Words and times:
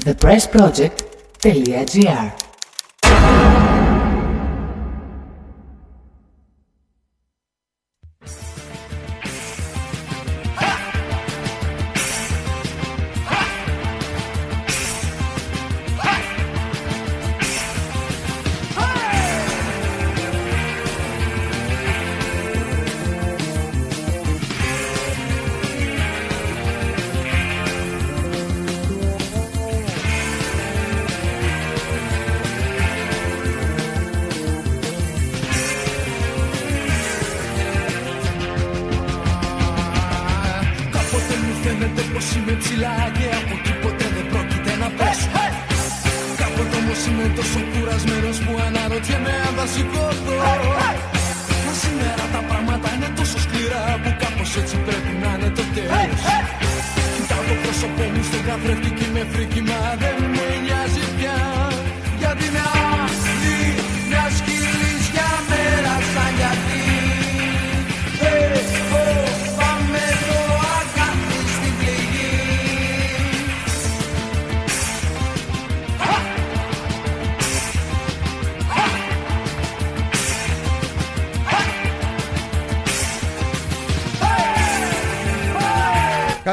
thepressproject.gr 0.00 2.51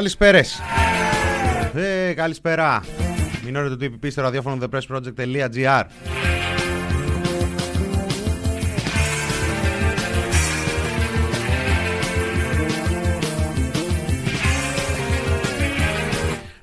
Καλησπέρες. 0.10 0.60
Ε, 1.74 2.14
καλησπέρα. 2.14 2.84
Μην 3.46 3.56
ώρετε 3.56 3.76
το 3.76 3.86
TPP 3.86 4.12
στο 4.12 4.22
ραδιόφωνο 4.22 4.58
thepressproject.gr 4.62 5.84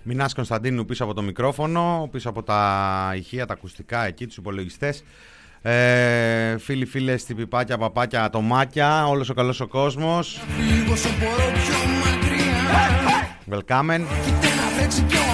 Μινάς 0.03 0.35
Κωνσταντίνου 0.35 0.85
πίσω 0.85 1.05
από 1.05 1.15
το 1.15 1.23
μικρόφωνο, 1.23 2.09
πίσω 2.13 2.29
από 2.29 2.43
τα 2.43 3.13
ηχεία, 3.17 3.47
τα 3.47 3.53
ακουστικά 3.53 4.07
εκεί, 4.07 4.27
τους 4.27 4.37
υπολογιστές. 4.37 5.05
Ε, 5.63 6.59
φίλοι, 6.59 6.85
φίλες, 6.87 7.25
τυπιπάκια, 7.25 7.79
παπάκια, 7.79 8.25
ατομάκια, 8.25 9.07
όλος 9.07 9.29
ο 9.29 9.35
καλός 9.35 9.61
ο 9.61 9.67
κόσμος. 9.67 10.41
Φύγω 10.57 10.97
όσο 13.49 15.26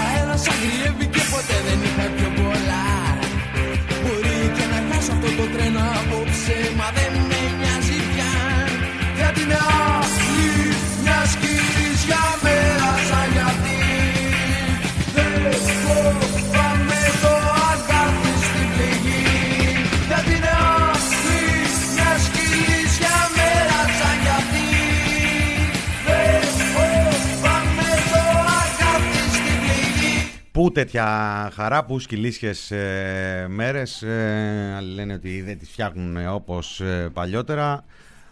Πού 30.53 30.73
τέτοια 30.73 31.05
χαρά, 31.55 31.85
πού 31.85 31.99
σκυλίσιες 31.99 32.71
ε, 32.71 33.47
μέρες. 33.49 34.03
Ε, 34.03 34.75
άλλοι 34.77 34.95
λένε 34.95 35.15
ότι 35.15 35.43
δεν 35.43 35.59
τις 35.59 35.71
φτιάχνουν 35.71 36.29
όπως 36.29 36.81
ε, 36.81 37.11
παλιότερα. 37.13 37.85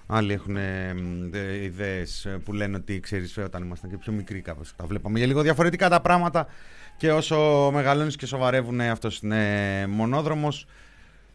Άλλοι 0.07 0.33
έχουν 0.33 0.57
ε, 0.57 0.95
ε, 1.33 1.63
ιδέες 1.63 2.29
που 2.45 2.53
λένε 2.53 2.77
ότι 2.77 3.01
ξέρεις 3.01 3.39
όταν 3.39 3.63
ήμασταν 3.63 3.91
και 3.91 3.97
πιο 3.97 4.13
μικροί 4.13 4.41
κάπως 4.41 4.73
τα 4.77 4.87
βλέπαμε 4.87 5.19
για 5.19 5.27
λίγο 5.27 5.43
διαφορετικά 5.43 5.89
τα 5.89 6.01
πράγματα 6.01 6.47
και 6.97 7.13
όσο 7.13 7.71
μεγαλώνεις 7.73 8.17
και 8.17 8.27
σοβαρεύουν 8.27 8.81
αυτός 8.81 9.19
είναι 9.19 9.87
μονόδρομος 9.89 10.67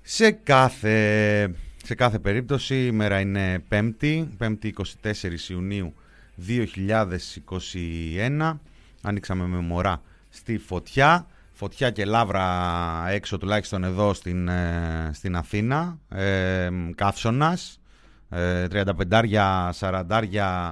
σε 0.02 0.31
κάθε, 0.31 1.52
σε 1.84 1.96
κάθε 1.96 2.19
περίπτωση 2.19 2.85
η 2.85 2.91
μέρα 2.91 3.19
είναι 3.19 3.63
πέμπτη, 3.67 4.29
πέμπτη 4.38 4.73
24 5.02 5.13
Ιουνίου 5.50 5.94
2021 6.47 8.53
Ανοίξαμε 9.02 9.46
με 9.46 9.57
μωρά 9.57 10.02
στη 10.35 10.57
φωτιά 10.57 11.28
Φωτιά 11.57 11.90
και 11.90 12.06
λάβρα 12.06 12.46
έξω 13.09 13.38
τουλάχιστον 13.38 13.84
εδώ 13.84 14.13
στην, 14.13 14.47
ε, 14.47 15.09
στην 15.13 15.35
Αθήνα 15.35 15.97
ε, 16.09 16.69
Καύσωνας 16.96 17.79
ε, 18.29 18.66
35 18.72 19.23
40 19.79 20.72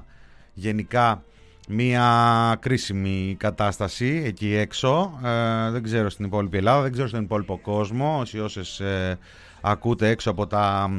γενικά 0.54 1.24
μια 1.68 2.58
κρίσιμη 2.60 3.36
κατάσταση 3.40 4.22
εκεί 4.26 4.56
έξω. 4.56 5.20
Ε, 5.24 5.70
δεν 5.70 5.84
ξέρω 5.84 6.10
στην 6.10 6.26
υπόλοιπη 6.26 6.58
Ελλάδα 6.58 6.82
δεν 6.82 6.92
ξέρω 6.92 7.08
στον 7.08 7.22
υπόλοιπο 7.24 7.58
κόσμο 7.58 8.20
όσοι 8.20 8.40
όσες 8.40 8.80
ε, 8.80 9.18
ακούτε 9.62 10.10
έξω 10.10 10.30
από 10.30 10.48
τα 10.48 10.90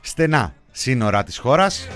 στενά 0.00 0.54
σύνορα 0.70 1.22
της 1.22 1.38
χώρας 1.38 1.86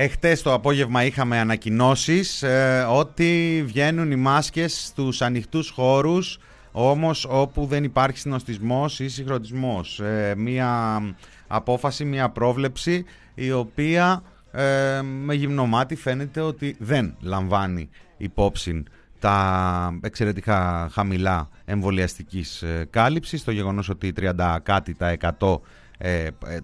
Εχθές 0.00 0.42
το 0.42 0.52
απόγευμα 0.52 1.04
είχαμε 1.04 1.38
ανακοινώσεις 1.38 2.42
ε, 2.42 2.86
ότι 2.90 3.62
βγαίνουν 3.66 4.10
οι 4.10 4.16
μάσκες 4.16 4.86
στους 4.86 5.22
ανοιχτούς 5.22 5.70
χώρους 5.70 6.38
όμως 6.72 7.26
όπου 7.30 7.66
δεν 7.66 7.84
υπάρχει 7.84 8.18
συνοστισμός 8.18 9.00
ή 9.00 9.08
συγχρονισμός. 9.08 10.00
Ε, 10.00 10.34
μία 10.36 11.00
απόφαση, 11.46 12.04
μία 12.04 12.28
πρόβλεψη 12.28 13.04
η 13.34 13.52
οποία 13.52 14.22
ε, 14.52 15.00
με 15.02 15.34
γυμνομάτι 15.34 15.94
φαίνεται 15.94 16.40
ότι 16.40 16.76
δεν 16.78 17.16
λαμβάνει 17.20 17.88
υπόψη 18.16 18.82
τα 19.18 19.98
εξαιρετικά 20.02 20.88
χαμηλά 20.92 21.48
εμβολιαστικής 21.64 22.62
ε, 22.62 22.86
κάλυψης, 22.90 23.44
το 23.44 23.50
γεγονός 23.50 23.88
ότι 23.88 24.12
30 24.20 24.56
κάτι 24.62 24.94
τα 24.94 25.16
100 25.20 25.20
ε, 25.20 25.24
ε, 25.24 25.87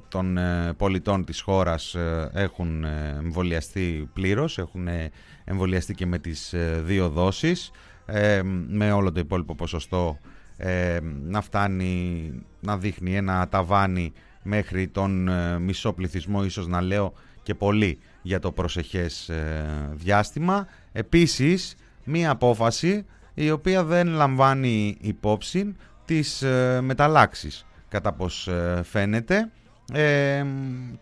των 0.09 0.37
ε, 0.37 0.73
πολιτών 0.77 1.25
της 1.25 1.41
χώρας 1.41 1.95
ε, 1.95 2.31
έχουν 2.33 2.85
ε, 2.85 3.17
εμβολιαστεί 3.19 4.11
πλήρως, 4.13 4.59
έχουν 4.59 4.89
ε, 4.89 5.11
εμβολιαστεί 5.45 5.95
και 5.95 6.07
με 6.07 6.19
τις 6.19 6.53
ε, 6.53 6.81
δύο 6.85 7.09
δόσεις, 7.09 7.71
ε, 8.07 8.41
με 8.69 8.93
όλο 8.93 9.13
το 9.13 9.21
υπόλοιπο 9.21 9.55
ποσοστό 9.55 10.19
ε, 10.57 10.99
να 11.23 11.41
φτάνει, 11.41 12.33
να 12.61 12.79
δείχνει 12.79 13.17
ένα 13.17 13.49
ταβάνι 13.49 14.13
μέχρι 14.43 14.89
τον 14.89 15.29
ε, 15.29 15.59
μισό 15.59 15.93
πληθυσμό, 15.93 16.45
ίσως 16.45 16.67
να 16.67 16.81
λέω 16.81 17.13
και 17.43 17.55
πολύ 17.55 17.99
για 18.23 18.39
το 18.39 18.53
προσεχές 18.53 19.29
ε, 19.29 19.89
διάστημα. 19.93 20.67
Επίσης, 20.93 21.75
μία 22.05 22.31
απόφαση 22.31 23.05
η 23.35 23.51
οποία 23.51 23.85
δεν 23.85 24.09
λαμβάνει 24.09 24.97
υπόψη 25.01 25.77
τις 26.05 26.43
ε, 26.43 26.81
μεταλλάξεις 26.83 27.67
κατά 27.95 28.13
πως 28.13 28.49
ε, 28.49 28.81
φαίνεται 28.85 29.51
Ε, 29.93 30.45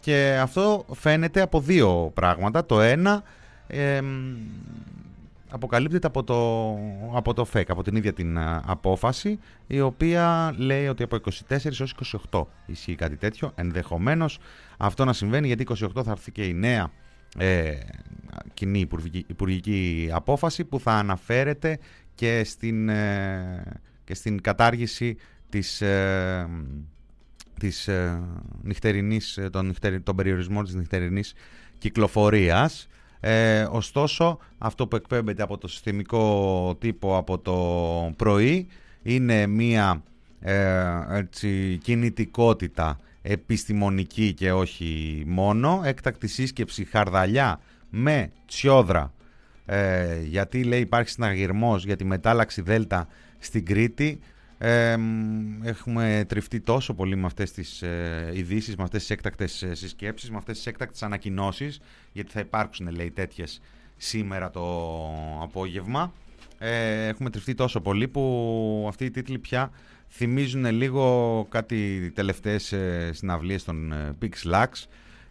και 0.01 0.39
αυτό 0.41 0.85
φαίνεται 0.95 1.41
από 1.41 1.61
δύο 1.61 2.11
πράγματα. 2.15 2.67
Το 2.67 2.81
ένα 2.81 3.23
ε, 3.67 4.01
αποκαλύπτεται 5.51 6.07
από 6.07 6.25
το, 6.25 6.79
από 7.17 7.35
το 7.35 7.45
ΦΕΚ, 7.45 7.71
από 7.71 7.83
την 7.83 7.97
ίδια 7.97 8.13
την 8.13 8.39
απόφαση, 8.65 9.39
η 9.67 9.81
οποία 9.81 10.55
λέει 10.57 10.87
ότι 10.87 11.03
από 11.03 11.17
24 11.17 11.31
έως 11.49 11.95
28 12.31 12.45
ισχύει 12.67 12.95
κάτι 12.95 13.17
τέτοιο. 13.17 13.53
Ενδεχομένως 13.55 14.39
αυτό 14.77 15.05
να 15.05 15.13
συμβαίνει 15.13 15.47
γιατί 15.47 15.67
28 15.69 16.03
θα 16.05 16.11
έρθει 16.11 16.33
και 16.33 16.45
η 16.45 16.55
νέα 16.55 16.91
ε, 17.39 17.73
κοινή 18.55 18.81
υπουργική, 18.81 19.25
υπουργική 19.29 20.09
απόφαση 20.13 20.65
που 20.65 20.81
θα 20.81 20.93
αναφέρεται 20.93 21.79
και 22.15 22.45
στην, 22.45 22.89
ε, 22.89 23.81
και 24.05 24.15
στην 24.15 24.41
κατάργηση 24.41 25.17
της, 25.53 25.81
ε, 25.81 26.49
της 27.59 27.89
ε, 27.89 28.23
νυχτερινής, 28.63 29.39
των, 29.51 29.75
των 30.03 30.17
περιορισμών 30.17 30.65
της 30.65 30.75
νυχτερινής 30.75 31.35
κυκλοφορίας. 31.79 32.89
Ε, 33.21 33.67
ωστόσο, 33.71 34.39
αυτό 34.59 34.87
που 34.87 34.97
εκπέμπεται 34.97 35.43
από 35.43 35.59
το 35.59 35.69
συστημικό 35.69 36.77
τύπο 36.81 37.17
από 37.17 37.39
το 37.39 37.57
πρωί 38.17 38.67
είναι 39.03 39.47
μία 39.47 40.03
ε, 40.41 40.75
έτσι, 41.11 41.79
κινητικότητα 41.83 42.99
επιστημονική 43.23 44.33
και 44.33 44.53
όχι 44.53 45.23
μόνο, 45.27 45.81
έκτακτη 45.85 46.27
σύσκεψη 46.27 46.85
χαρδαλιά 46.85 47.61
με 47.91 48.31
τσιόδρα, 48.47 49.13
ε, 49.67 50.21
γιατί 50.23 50.65
λέει 50.65 50.81
υπάρχει 50.81 51.09
συναγερμός 51.11 51.85
για 51.85 51.97
τη 51.97 52.05
μετάλλαξη 52.05 52.63
Δέλτα 52.63 53.09
στην 53.39 53.65
Κρήτη, 53.65 54.19
ε, 54.65 54.97
έχουμε 55.63 56.25
τριφτεί 56.29 56.61
τόσο 56.61 56.95
πολύ 56.95 57.17
με 57.17 57.27
αυτές 57.27 57.53
τις 57.53 57.83
ε, 57.83 58.31
ειδήσεις, 58.35 58.77
με 58.77 58.83
αυτές 58.83 59.01
τις 59.01 59.11
έκτακτες 59.11 59.63
ε, 59.63 59.75
συσκέψεις, 59.75 60.31
με 60.31 60.37
αυτές 60.37 60.57
τις 60.57 60.67
έκτακτες 60.67 61.03
ανακοινώσεις, 61.03 61.81
γιατί 62.13 62.31
θα 62.31 62.41
υπάρξουν 62.41 62.89
λέει 62.95 63.11
τέτοιες 63.11 63.61
σήμερα 63.97 64.51
το 64.51 64.63
απόγευμα. 65.43 66.13
Ε, 66.59 67.07
έχουμε 67.07 67.31
τριφτεί 67.31 67.55
τόσο 67.55 67.81
πολύ 67.81 68.09
που 68.09 68.85
αυτοί 68.89 69.05
οι 69.05 69.11
τίτλοι 69.11 69.39
πια 69.39 69.71
θυμίζουν 70.09 70.65
λίγο 70.65 71.47
κάτι 71.51 72.11
τελευταίες 72.15 72.73
ε, 72.73 73.11
συναυλίες 73.13 73.65
των 73.65 73.93
ε, 73.93 74.17
Pix 74.23 74.63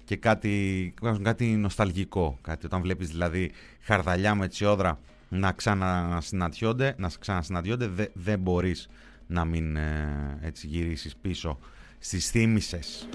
και 0.06 0.16
κάτι, 0.16 0.94
κάτι 1.22 1.46
νοσταλγικό. 1.46 2.38
Κάτι, 2.42 2.66
όταν 2.66 2.82
βλέπεις 2.82 3.10
δηλαδή 3.10 3.52
χαρδαλιά 3.82 4.36
με 4.36 4.48
τσιόδρα 4.48 5.00
να 5.30 5.52
ξανασυναντιόνται, 5.52 6.96
να 6.98 7.12
ξανασυναντιόνται 7.20 7.88
δεν 7.88 8.08
δε 8.14 8.38
μπορείς 8.38 8.90
να 9.32 9.46
μην 9.46 9.76
ε, 9.76 10.38
έτσι 10.42 10.68
γυρίσεις 10.68 11.16
πίσω 11.16 11.60
στις 12.00 12.30
θύμησες. 12.30 13.08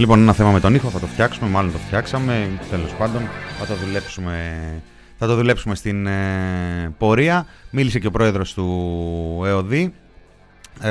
Λοιπόν, 0.00 0.20
ένα 0.20 0.32
θέμα 0.32 0.50
με 0.50 0.60
τον 0.60 0.74
ήχο, 0.74 0.90
θα 0.90 1.00
το 1.00 1.06
φτιάξουμε, 1.06 1.48
μάλλον 1.48 1.72
το 1.72 1.78
φτιάξαμε, 1.78 2.60
τέλος 2.70 2.94
πάντων, 2.94 3.22
θα 3.58 3.66
το 3.66 3.74
δουλέψουμε, 3.74 4.62
θα 5.18 5.26
το 5.26 5.36
δουλέψουμε 5.36 5.74
στην 5.74 6.06
ε, 6.06 6.94
πορεία. 6.98 7.46
Μίλησε 7.70 7.98
και 7.98 8.06
ο 8.06 8.10
πρόεδρος 8.10 8.54
του 8.54 9.42
ΕΟΔΗ, 9.44 9.92
ε, 10.80 10.90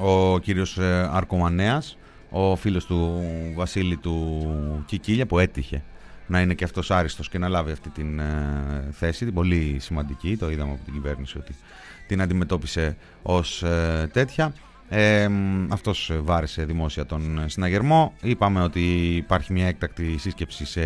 ο 0.00 0.38
κύριος 0.38 0.78
ε, 0.78 1.10
Αρκομανέας, 1.12 1.98
ο 2.30 2.56
φίλος 2.56 2.86
του 2.86 3.22
Βασίλη 3.54 3.96
του 3.96 4.42
Κικίλια, 4.86 5.26
που 5.26 5.38
έτυχε 5.38 5.82
να 6.26 6.40
είναι 6.40 6.54
και 6.54 6.64
αυτός 6.64 6.90
άριστος 6.90 7.28
και 7.28 7.38
να 7.38 7.48
λάβει 7.48 7.72
αυτή 7.72 7.88
την 7.88 8.18
ε, 8.18 8.88
θέση, 8.92 9.24
την 9.24 9.34
πολύ 9.34 9.76
σημαντική, 9.80 10.36
το 10.36 10.50
είδαμε 10.50 10.72
από 10.72 10.84
την 10.84 10.92
κυβέρνηση 10.92 11.38
ότι 11.38 11.54
την 12.06 12.20
αντιμετώπισε 12.22 12.96
ως 13.22 13.64
τέτοια. 14.12 14.52
Ε, 14.88 15.28
αυτός 15.68 16.12
βάρεσε 16.22 16.64
δημόσια 16.64 17.06
τον 17.06 17.44
συναγερμό. 17.46 18.12
Είπαμε 18.22 18.62
ότι 18.62 19.14
υπάρχει 19.16 19.52
μια 19.52 19.66
έκτακτη 19.66 20.18
σύσκεψη 20.18 20.66
σε 20.66 20.82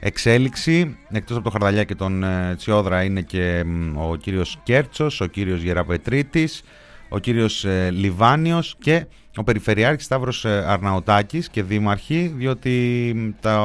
εξέλιξη. 0.00 0.96
Εκτός 1.10 1.36
από 1.36 1.44
το 1.44 1.50
Χαρδαλιά 1.50 1.84
και 1.84 1.94
τον 1.94 2.24
ε, 2.24 2.54
Τσιόδρα 2.56 3.02
είναι 3.02 3.20
και 3.20 3.64
ο 3.94 4.16
κύριος 4.16 4.58
Κέρτσος, 4.62 5.20
ο 5.20 5.26
κύριος 5.26 5.62
Γεραπετρίτης, 5.62 6.62
ο 7.08 7.18
κύριος 7.18 7.64
ε, 7.64 7.90
Λιβάνιος 7.90 8.76
και 8.80 9.06
ο 9.36 9.44
Περιφερειάρχης 9.44 10.04
Σταύρος 10.04 10.44
ε, 10.44 10.64
Αρναωτάκης 10.66 11.48
και 11.48 11.62
δήμαρχοι, 11.62 12.32
διότι 12.36 13.14
τα, 13.40 13.60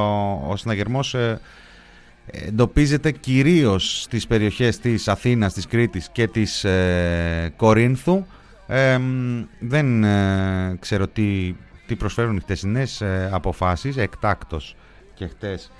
ο 0.47 0.55
συναγερμός 0.55 1.15
εντοπίζεται 2.25 3.11
κυρίως 3.11 4.01
στις 4.01 4.27
περιοχές 4.27 4.79
της 4.79 5.07
Αθήνας, 5.07 5.53
της 5.53 5.67
Κρήτης 5.67 6.09
και 6.11 6.27
της 6.27 6.65
Κορίνθου 7.55 8.25
δεν 9.59 10.03
ε, 10.03 10.77
ξέρω 10.79 11.07
τι, 11.07 11.55
τι 11.87 11.95
προσφέρουν 11.95 12.35
οι 12.35 12.39
χτεσινές 12.39 13.01
ε, 13.01 13.29
αποφάσεις, 13.33 13.97
εκτάκτος 13.97 14.75
και 15.13 15.27
χτες 15.27 15.71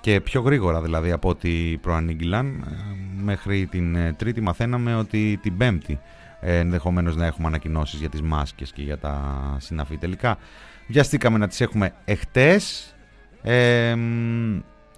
και 0.00 0.20
πιο 0.20 0.40
γρήγορα 0.40 0.82
δηλαδή 0.82 1.10
από 1.10 1.28
ό,τι 1.28 1.78
προανήγγυλαν. 1.80 2.46
Ε, 2.46 3.22
μέχρι 3.22 3.66
την 3.66 4.16
Τρίτη 4.16 4.40
μαθαίναμε 4.40 4.94
ότι 4.94 5.38
την 5.42 5.56
Πέμπτη 5.56 6.00
ενδεχομένως 6.40 7.16
να 7.16 7.26
έχουμε 7.26 7.46
ανακοινώσεις 7.46 8.00
για 8.00 8.08
τις 8.08 8.22
μάσκες 8.22 8.72
και 8.72 8.82
για 8.82 8.98
τα 8.98 9.56
συναφή. 9.60 9.96
Τελικά 9.96 10.38
βιαστήκαμε 10.86 11.38
να 11.38 11.48
τις 11.48 11.60
έχουμε 11.60 11.92
εχτες 12.04 12.94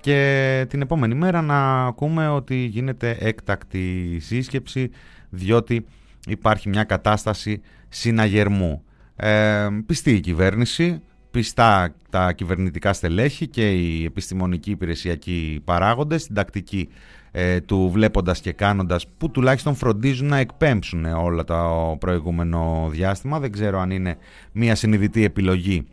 και 0.00 0.66
την 0.68 0.80
επόμενη 0.80 1.14
μέρα 1.14 1.42
να 1.42 1.86
ακούμε 1.86 2.28
ότι 2.28 2.56
γίνεται 2.56 3.16
έκτακτη 3.20 4.18
σύσκεψη 4.20 4.90
διότι 5.28 5.86
υπάρχει 6.26 6.68
μια 6.68 6.84
κατάσταση 6.84 7.60
συναγερμού. 7.88 8.82
Ε, 9.16 9.68
πιστή 9.86 10.10
η 10.10 10.20
κυβέρνηση, 10.20 11.02
πιστά 11.30 11.94
τα 12.10 12.32
κυβερνητικά 12.32 12.92
στελέχη 12.92 13.48
και 13.48 13.70
οι 13.70 14.04
επιστημονικοί 14.04 14.70
υπηρεσιακοί 14.70 15.60
παράγοντες 15.64 16.22
στην 16.22 16.34
τακτική 16.34 16.88
ε, 17.30 17.60
του 17.60 17.90
βλέποντας 17.92 18.40
και 18.40 18.52
κάνοντας 18.52 19.06
που 19.18 19.30
τουλάχιστον 19.30 19.74
φροντίζουν 19.74 20.28
να 20.28 20.36
εκπέμψουν 20.36 21.04
όλα 21.04 21.44
το 21.44 21.96
προηγούμενο 22.00 22.88
διάστημα. 22.90 23.38
Δεν 23.40 23.52
ξέρω 23.52 23.80
αν 23.80 23.90
είναι 23.90 24.16
μια 24.52 24.74
συνειδητή 24.74 25.24
επιλογή 25.24 25.86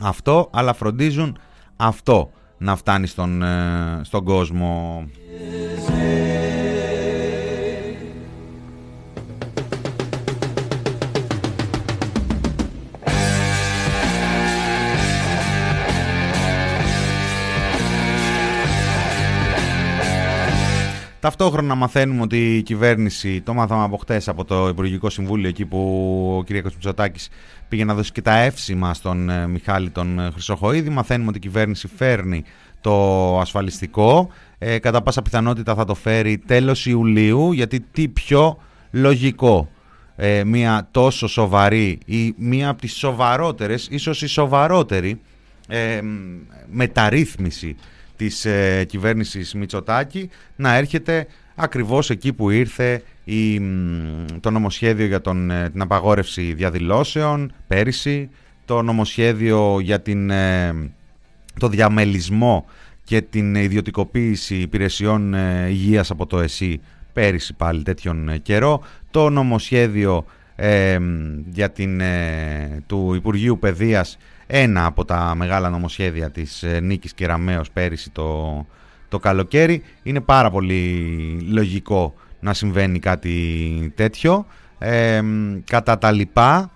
αυτό, 0.00 0.50
αλλά 0.52 0.72
φροντίζουν 0.72 1.38
αυτό 1.76 2.30
να 2.58 2.76
φτάνει 2.76 3.06
στον, 3.06 3.42
ε, 3.42 4.00
στον 4.02 4.24
κόσμο. 4.24 5.04
Ταυτόχρονα 21.22 21.74
μαθαίνουμε 21.74 22.22
ότι 22.22 22.56
η 22.56 22.62
κυβέρνηση, 22.62 23.40
το 23.40 23.54
μάθαμε 23.54 23.84
από 23.84 23.96
χτες 23.96 24.28
από 24.28 24.44
το 24.44 24.68
Υπουργικό 24.68 25.10
Συμβούλιο, 25.10 25.48
εκεί 25.48 25.64
που 25.66 25.78
ο 26.38 26.42
κ. 26.44 26.50
Μητσοτάκης 26.50 27.28
πήγε 27.68 27.84
να 27.84 27.94
δώσει 27.94 28.12
και 28.12 28.22
τα 28.22 28.38
εύσημα 28.38 28.94
στον 28.94 29.30
ε, 29.30 29.46
Μιχάλη 29.46 29.90
τον 29.90 30.18
ε, 30.18 30.30
Χρυσοχοίδη. 30.30 30.90
Μαθαίνουμε 30.90 31.28
ότι 31.28 31.38
η 31.38 31.40
κυβέρνηση 31.40 31.88
φέρνει 31.96 32.44
το 32.80 33.38
ασφαλιστικό. 33.40 34.28
Ε, 34.58 34.78
κατά 34.78 35.02
πάσα 35.02 35.22
πιθανότητα 35.22 35.74
θα 35.74 35.84
το 35.84 35.94
φέρει 35.94 36.38
τέλος 36.38 36.86
Ιουλίου, 36.86 37.52
γιατί 37.52 37.80
τι 37.80 38.08
πιο 38.08 38.58
λογικό. 38.90 39.68
Ε, 40.16 40.44
μια 40.44 40.88
τόσο 40.90 41.28
σοβαρή 41.28 41.98
ή 42.04 42.34
μια 42.36 42.68
από 42.68 42.80
τις 42.80 42.96
σοβαρότερες, 42.96 43.88
ίσως 43.90 44.22
η 44.22 44.26
σοβαρότερη 44.26 45.20
ε, 45.68 46.00
μεταρρύθμιση 46.70 47.76
της 48.16 48.44
ε, 48.44 48.84
κυβέρνησης 48.88 49.54
Μητσοτάκη 49.54 50.30
να 50.56 50.74
έρχεται 50.74 51.26
ακριβώς 51.54 52.10
εκεί 52.10 52.32
που 52.32 52.50
ήρθε 52.50 53.02
η, 53.24 53.60
το 54.40 54.50
νομοσχέδιο 54.50 55.06
για 55.06 55.20
τον, 55.20 55.50
ε, 55.50 55.70
την 55.70 55.80
απαγόρευση 55.80 56.52
διαδηλώσεων 56.52 57.52
πέρυσι, 57.66 58.30
το 58.64 58.82
νομοσχέδιο 58.82 59.80
για 59.80 60.00
την, 60.00 60.30
ε, 60.30 60.90
το 61.58 61.68
διαμελισμό 61.68 62.66
και 63.04 63.22
την 63.22 63.54
ιδιωτικοποίηση 63.54 64.54
υπηρεσιών 64.54 65.34
ε, 65.34 65.66
υγείας 65.68 66.10
από 66.10 66.26
το 66.26 66.40
ΕΣΥ 66.40 66.80
πέρυσι 67.12 67.54
πάλι 67.54 67.82
τέτοιον 67.82 68.42
καιρό, 68.42 68.82
το 69.10 69.30
νομοσχέδιο 69.30 70.24
ε, 70.56 70.98
για 71.52 71.70
την, 71.70 72.00
ε, 72.00 72.82
του 72.86 73.14
Υπουργείου 73.14 73.58
Παιδείας 73.58 74.18
ένα 74.46 74.86
από 74.86 75.04
τα 75.04 75.34
μεγάλα 75.36 75.70
νομοσχέδια 75.70 76.30
της 76.30 76.62
ε, 76.62 76.80
Νίκης 76.80 77.14
Κεραμέως 77.14 77.70
πέρυσι 77.70 78.10
το, 78.10 78.66
το 79.08 79.18
καλοκαίρι. 79.18 79.82
Είναι 80.02 80.20
πάρα 80.20 80.50
πολύ 80.50 81.06
λογικό 81.50 82.14
να 82.40 82.54
συμβαίνει 82.54 82.98
κάτι 82.98 83.92
τέτοιο. 83.94 84.46
κατά 85.64 85.98
τα 85.98 86.10
λοιπά, 86.10 86.70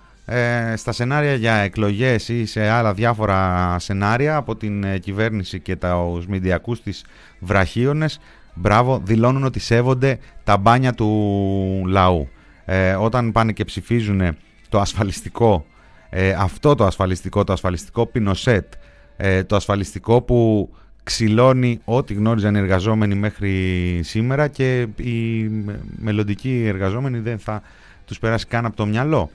στα 0.76 0.92
σενάρια 0.92 1.34
για 1.34 1.54
εκλογές 1.54 2.28
ή 2.28 2.46
σε 2.46 2.68
άλλα 2.68 2.94
διάφορα 2.94 3.76
σενάρια 3.78 4.36
από 4.36 4.56
την 4.56 5.00
κυβέρνηση 5.00 5.60
και 5.60 5.76
τα 5.76 5.96
μηντιακούς 6.28 6.82
της 6.82 7.04
βραχίονες, 7.38 8.20
μπράβο, 8.54 9.00
δηλώνουν 9.04 9.44
ότι 9.44 9.58
σέβονται 9.58 10.18
τα 10.44 10.56
μπάνια 10.56 10.92
του 10.92 11.84
λαού. 11.86 12.28
Ε, 12.64 12.94
όταν 12.94 13.32
πάνε 13.32 13.52
και 13.52 13.64
ψηφίζουν 13.64 14.36
το 14.68 14.80
ασφαλιστικό, 14.80 15.66
ε, 16.10 16.30
αυτό 16.30 16.74
το 16.74 16.84
ασφαλιστικό, 16.84 17.44
το 17.44 17.52
ασφαλιστικό 17.52 18.06
πινοσέτ, 18.06 18.72
ε, 19.16 19.44
το 19.44 19.56
ασφαλιστικό 19.56 20.22
που 20.22 20.70
ξυλώνει 21.02 21.80
ό,τι 21.84 22.14
γνώριζαν 22.14 22.54
οι 22.54 22.58
εργαζόμενοι 22.58 23.14
μέχρι 23.14 24.00
σήμερα 24.04 24.48
και 24.48 24.86
οι 24.96 25.50
μελλοντικοί 25.96 26.64
εργαζόμενοι 26.66 27.18
δεν 27.18 27.38
θα 27.38 27.62
τους 28.04 28.18
περάσει 28.18 28.46
καν 28.46 28.64
από 28.64 28.76
το 28.76 28.86
μυαλό 28.86 29.30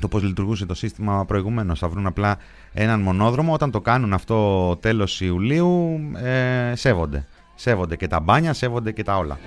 το 0.00 0.08
πώς 0.08 0.22
λειτουργούσε 0.22 0.66
το 0.66 0.74
σύστημα 0.74 1.24
προηγουμένως. 1.24 1.78
Θα 1.78 1.88
βρουν 1.88 2.06
απλά 2.06 2.38
έναν 2.72 3.00
μονόδρομο. 3.00 3.52
Όταν 3.52 3.70
το 3.70 3.80
κάνουν 3.80 4.12
αυτό 4.12 4.76
τέλος 4.76 5.20
Ιουλίου, 5.20 6.00
ε, 6.24 6.72
σέβονται. 6.74 7.26
Σέβονται 7.54 7.96
και 7.96 8.06
τα 8.06 8.20
μπάνια, 8.20 8.52
σέβονται 8.52 8.92
και 8.92 9.02
τα 9.02 9.16
όλα. 9.16 9.38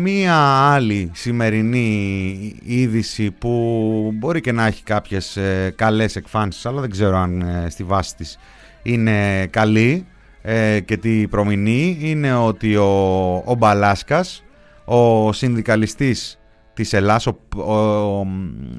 Μία 0.00 0.36
άλλη 0.72 1.10
σημερινή 1.14 2.54
είδηση 2.62 3.30
που 3.30 4.12
μπορεί 4.14 4.40
και 4.40 4.52
να 4.52 4.66
έχει 4.66 4.82
κάποιες 4.82 5.36
ε, 5.36 5.72
καλές 5.76 6.16
εκφάνσεις 6.16 6.66
αλλά 6.66 6.80
δεν 6.80 6.90
ξέρω 6.90 7.16
αν 7.16 7.40
ε, 7.40 7.70
στη 7.70 7.84
βάση 7.84 8.16
της 8.16 8.38
είναι 8.82 9.46
καλή 9.46 10.06
ε, 10.42 10.80
και 10.80 10.96
τι 10.96 11.28
προμηνεί 11.28 11.98
είναι 12.00 12.34
ότι 12.34 12.76
ο, 12.76 13.34
ο 13.44 13.54
Μπαλάσκας, 13.54 14.44
ο 14.84 15.32
συνδικαλιστής 15.32 16.38
της 16.74 16.92
Ελλάς, 16.92 17.26
ο, 17.26 17.38
ο, 17.60 18.26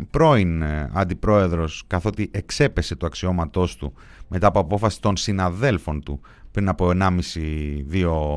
πρώην 0.10 0.62
ε, 0.62 0.90
αντιπρόεδρος, 0.94 1.84
καθότι 1.88 2.30
εξέπεσε 2.32 2.96
το 2.96 3.06
αξιώματός 3.06 3.76
του 3.76 3.94
μετά 4.28 4.48
από 4.48 4.60
απόφαση 4.60 5.02
των 5.02 5.18
συναδέλφων 5.18 6.04
του 6.04 6.22
πριν 6.52 6.70
από 6.70 6.92
1,5-2 7.00 7.12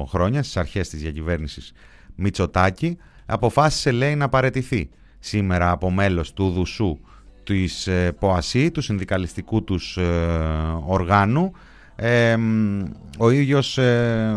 χρόνια 0.08 0.42
στις 0.42 0.56
αρχές 0.56 0.88
της 0.88 1.00
διακυβέρνησης 1.00 1.72
Μητσοτάκη, 2.14 2.96
αποφάσισε 3.26 3.90
λέει 3.90 4.16
να 4.16 4.28
παρετηθεί 4.28 4.88
σήμερα 5.18 5.70
από 5.70 5.90
μέλος 5.90 6.32
του 6.32 6.50
Δουσού 6.50 6.98
της 7.44 7.86
ε, 7.86 8.12
ΠΟΑΣΥ, 8.18 8.70
του 8.70 8.80
συνδικαλιστικού 8.80 9.64
τους 9.64 9.98
οργάνου, 10.86 11.52
ο 13.18 13.30
ίδιος, 13.30 13.78
ε, 13.78 14.36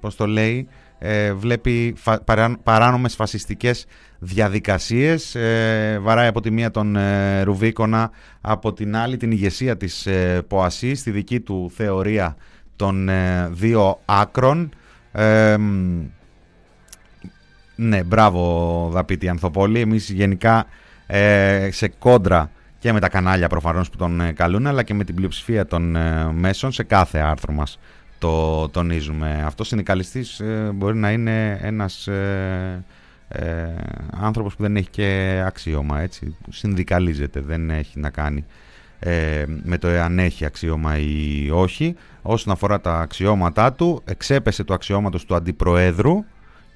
πώς 0.00 0.16
το 0.16 0.26
λέει, 0.26 0.68
ε, 0.98 1.32
βλέπει 1.32 1.94
φα, 1.96 2.20
παράνομες 2.62 3.14
φασιστικές 3.14 3.86
διαδικασίες, 4.18 5.34
ε, 5.34 5.98
βαράει 6.02 6.26
από 6.26 6.40
τη 6.40 6.50
μία 6.50 6.70
τον 6.70 6.96
ε, 6.96 7.42
Ρουβίκονα, 7.42 8.10
από 8.40 8.72
την 8.72 8.96
άλλη 8.96 9.16
την 9.16 9.30
ηγεσία 9.30 9.76
της 9.76 10.06
ε, 10.06 10.42
ΠΟΑΣΥ, 10.48 10.94
στη 10.94 11.10
δική 11.10 11.40
του 11.40 11.70
θεωρία 11.74 12.36
των 12.76 13.10
δύο 13.50 14.00
άκρων. 14.04 14.70
Ναι, 17.82 18.02
μπράβο 18.02 18.88
Δαπίτη 18.92 19.28
Ανθοπόλη, 19.28 19.80
εμείς 19.80 20.10
γενικά 20.10 20.66
σε 21.70 21.88
κόντρα 21.88 22.50
και 22.82 22.92
με 22.92 23.00
τα 23.00 23.08
κανάλια 23.08 23.48
προφανώς 23.48 23.90
που 23.90 23.96
τον 23.96 24.20
ε, 24.20 24.32
καλούν 24.32 24.66
αλλά 24.66 24.82
και 24.82 24.94
με 24.94 25.04
την 25.04 25.14
πλειοψηφία 25.14 25.66
των 25.66 25.96
ε, 25.96 26.32
μέσων 26.32 26.72
σε 26.72 26.82
κάθε 26.82 27.18
άρθρο 27.18 27.52
μας 27.52 27.78
το 28.18 28.68
τονίζουμε. 28.68 29.42
Αυτός 29.46 29.66
συνδικαλιστής 29.68 30.40
ε, 30.40 30.70
μπορεί 30.74 30.96
να 30.96 31.10
είναι 31.10 31.58
ένας 31.62 32.06
ε, 32.06 32.84
άνθρωπος 34.10 34.56
που 34.56 34.62
δεν 34.62 34.76
έχει 34.76 34.90
και 34.90 35.42
αξίωμα 35.46 36.00
έτσι, 36.00 36.36
συνδικαλίζεται, 36.50 37.40
δεν 37.40 37.70
έχει 37.70 37.98
να 37.98 38.10
κάνει 38.10 38.44
με 39.62 39.78
το 39.78 39.88
εάν 39.88 40.18
έχει 40.18 40.44
αξίωμα 40.44 40.98
ή 40.98 41.50
όχι. 41.52 41.94
Όσον 42.22 42.52
αφορά 42.52 42.80
τα 42.80 43.00
αξιώματά 43.00 43.72
του, 43.72 44.02
εξέπεσε 44.04 44.64
το 44.64 44.74
αξιώματος 44.74 45.24
του 45.24 45.34
Αντιπροέδρου 45.34 46.24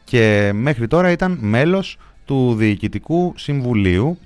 και 0.07 0.51
μέχρι 0.55 0.87
τώρα 0.87 1.11
ήταν 1.11 1.39
μέλος 1.41 1.99
του 2.25 2.55
Διοικητικού 2.55 3.33
Συμβουλίου 3.37 4.19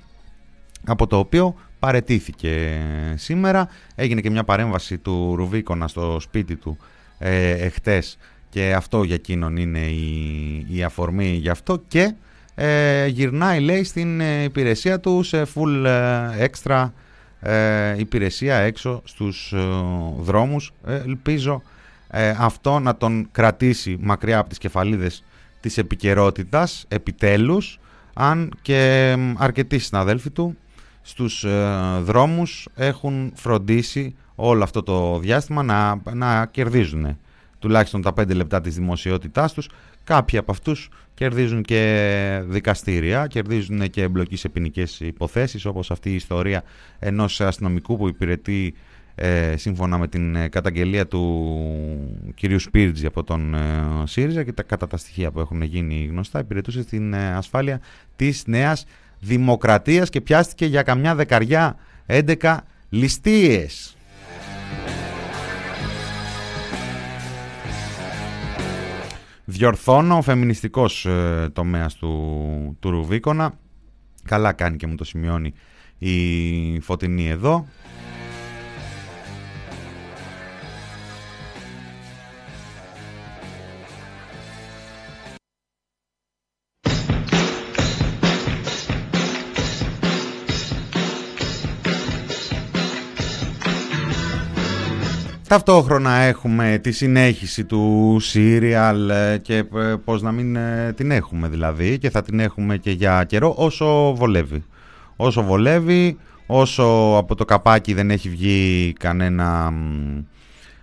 από 0.86 1.06
το 1.06 1.18
οποίο 1.18 1.54
παρετήθηκε 1.78 2.80
σήμερα. 3.14 3.68
Έγινε 3.94 4.20
και 4.20 4.30
μια 4.30 4.44
παρέμβαση 4.44 4.98
του 4.98 5.34
Ρουβίκονα 5.36 5.88
στο 5.88 6.20
σπίτι 6.20 6.56
του 6.56 6.76
ε, 7.18 7.50
εχθές 7.50 8.18
και 8.48 8.74
αυτό 8.74 9.02
για 9.02 9.14
εκείνον 9.14 9.56
είναι 9.56 9.78
η, 9.78 10.66
η 10.68 10.82
αφορμή 10.82 11.30
γι' 11.30 11.48
αυτό 11.48 11.82
και 11.88 12.14
ε, 12.54 13.06
γυρνάει 13.06 13.60
λέει 13.60 13.84
στην 13.84 14.20
ε, 14.20 14.42
υπηρεσία 14.42 15.00
του 15.00 15.22
σε 15.22 15.42
full 15.54 15.84
ε, 15.84 16.48
extra 16.48 16.90
ε, 17.40 17.98
υπηρεσία 17.98 18.56
έξω 18.56 19.02
στους 19.04 19.54
δρόμους. 20.18 20.72
ελπίζω 20.84 21.62
αυτό 22.38 22.78
να 22.78 22.96
τον 22.96 23.28
κρατήσει 23.32 23.96
μακριά 24.00 24.38
από 24.38 24.48
τις 24.48 24.58
κεφαλίδες 24.58 25.24
της 25.60 25.78
επικαιρότητας 25.78 26.84
επιτέλους 26.88 27.78
αν 28.14 28.52
και 28.62 29.14
αρκετοί 29.36 29.78
συναδέλφοι 29.78 30.30
του 30.30 30.56
στους 31.02 31.44
ε, 31.44 31.76
δρόμους 32.00 32.68
έχουν 32.74 33.32
φροντίσει 33.34 34.14
όλο 34.34 34.62
αυτό 34.62 34.82
το 34.82 35.18
διάστημα 35.18 35.62
να, 35.62 36.00
να 36.12 36.46
κερδίζουν 36.46 37.18
τουλάχιστον 37.58 38.02
τα 38.02 38.12
5 38.20 38.34
λεπτά 38.34 38.60
της 38.60 38.74
δημοσιότητάς 38.74 39.52
τους. 39.52 39.68
Κάποιοι 40.04 40.38
από 40.38 40.50
αυτούς 40.50 40.88
κερδίζουν 41.14 41.62
και 41.62 42.42
δικαστήρια, 42.46 43.26
κερδίζουν 43.26 43.90
και 43.90 44.02
εμπλοκή 44.02 44.36
σε 44.36 44.48
ποινικές 44.48 45.00
υποθέσεις 45.00 45.64
όπως 45.64 45.90
αυτή 45.90 46.10
η 46.10 46.14
ιστορία 46.14 46.62
ενός 46.98 47.40
αστυνομικού 47.40 47.96
που 47.96 48.08
υπηρετεί 48.08 48.74
ε, 49.22 49.56
σύμφωνα 49.56 49.98
με 49.98 50.08
την 50.08 50.36
ε, 50.36 50.48
καταγγελία 50.48 51.06
του 51.06 52.32
κυρίου 52.34 52.58
Σπίρτζη 52.58 53.06
από 53.06 53.24
τον 53.24 53.54
ε, 53.54 53.58
ΣΥΡΙΖΑ 54.04 54.42
και 54.42 54.52
τα, 54.52 54.62
κατά 54.62 54.86
τα 54.86 54.96
στοιχεία 54.96 55.30
που 55.30 55.40
έχουν 55.40 55.62
γίνει 55.62 56.06
γνωστά 56.10 56.38
υπηρετούσε 56.38 56.82
στην 56.82 57.12
ε, 57.12 57.34
ασφάλεια 57.34 57.80
της 58.16 58.42
νέας 58.46 58.84
Δημοκρατίας 59.20 60.10
και 60.10 60.20
πιάστηκε 60.20 60.66
για 60.66 60.82
καμιά 60.82 61.14
δεκαριά 61.14 61.76
11 62.06 62.56
ληστείες. 62.88 63.96
Διορθώνω 69.44 70.16
ο 70.16 70.22
φεμινιστικός 70.22 71.06
ε, 71.06 71.50
τομέας 71.52 71.94
του, 71.94 72.76
του 72.80 72.90
Ρουβίκονα. 72.90 73.58
Καλά 74.24 74.52
κάνει 74.52 74.76
και 74.76 74.86
μου 74.86 74.94
το 74.94 75.04
σημειώνει 75.04 75.52
η 75.98 76.80
Φωτεινή 76.80 77.28
εδώ. 77.28 77.66
Ταυτόχρονα 95.50 96.12
έχουμε 96.12 96.78
τη 96.82 96.92
συνέχιση 96.92 97.64
του 97.64 98.16
serial 98.32 99.08
ε, 99.10 99.38
και 99.38 99.56
ε, 99.56 99.94
πώς 100.04 100.22
να 100.22 100.32
μην 100.32 100.56
ε, 100.56 100.92
την 100.96 101.10
έχουμε 101.10 101.48
δηλαδή 101.48 101.98
και 101.98 102.10
θα 102.10 102.22
την 102.22 102.40
έχουμε 102.40 102.76
και 102.76 102.90
για 102.90 103.24
καιρό 103.24 103.54
όσο 103.56 104.14
βολεύει. 104.14 104.64
Όσο 105.16 105.42
βολεύει, 105.42 106.18
όσο 106.46 107.14
από 107.16 107.34
το 107.34 107.44
καπάκι 107.44 107.94
δεν 107.94 108.10
έχει 108.10 108.28
βγει 108.28 108.92
κανένα 108.98 109.72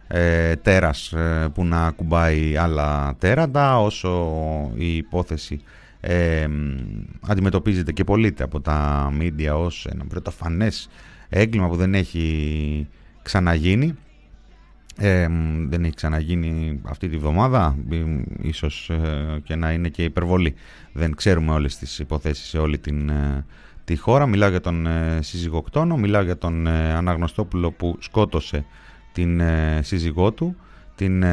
ε, 0.08 0.56
τέρας 0.56 1.14
που 1.54 1.66
να 1.66 1.92
κουμπάει 1.92 2.58
άλλα 2.58 3.16
τέρατα, 3.20 3.82
όσο 3.82 4.32
η 4.76 4.96
υπόθεση 4.96 5.62
ε, 6.00 6.48
αντιμετωπίζεται 7.28 7.92
και 7.92 8.04
πωλείται 8.04 8.44
από 8.44 8.62
τα 8.62 9.10
μίντια 9.18 9.58
ως 9.58 9.88
ένα 9.92 10.06
πρωτοφανές 10.06 10.90
έγκλημα 11.30 11.68
που 11.68 11.76
δεν 11.76 11.94
έχει 11.94 12.88
ξαναγίνει 13.22 13.96
ε, 15.00 15.28
δεν 15.68 15.84
έχει 15.84 15.94
ξαναγίνει 15.94 16.80
αυτή 16.84 17.10
τη 17.10 17.18
βδομάδα, 17.18 17.78
ίσως 18.42 18.90
ε, 18.90 19.40
και 19.44 19.56
να 19.56 19.72
είναι 19.72 19.90
και 19.90 20.04
υπερβολή. 20.04 20.56
Δεν 20.94 21.16
ξέρουμε 21.16 21.52
όλες 21.52 21.78
τις 21.78 22.00
υποθέσεις 22.00 22.48
σε 22.48 22.58
όλη 22.58 22.78
την, 22.78 23.10
ε, 23.10 23.46
τη 23.84 23.96
χώρα. 23.96 24.26
Μιλάω 24.26 24.50
για 24.50 24.62
τον 24.62 24.88
ε, 24.88 25.20
σύζυγοκτόνο, 25.22 25.98
μιλάω 25.98 26.22
για 26.22 26.38
τον 26.38 26.68
Αναγνωστόπουλο 26.68 27.72
που 27.72 27.98
σκότωσε 28.00 28.66
την 29.12 29.42
σύζυγό 29.82 30.32
του, 30.32 30.56
την 30.96 31.24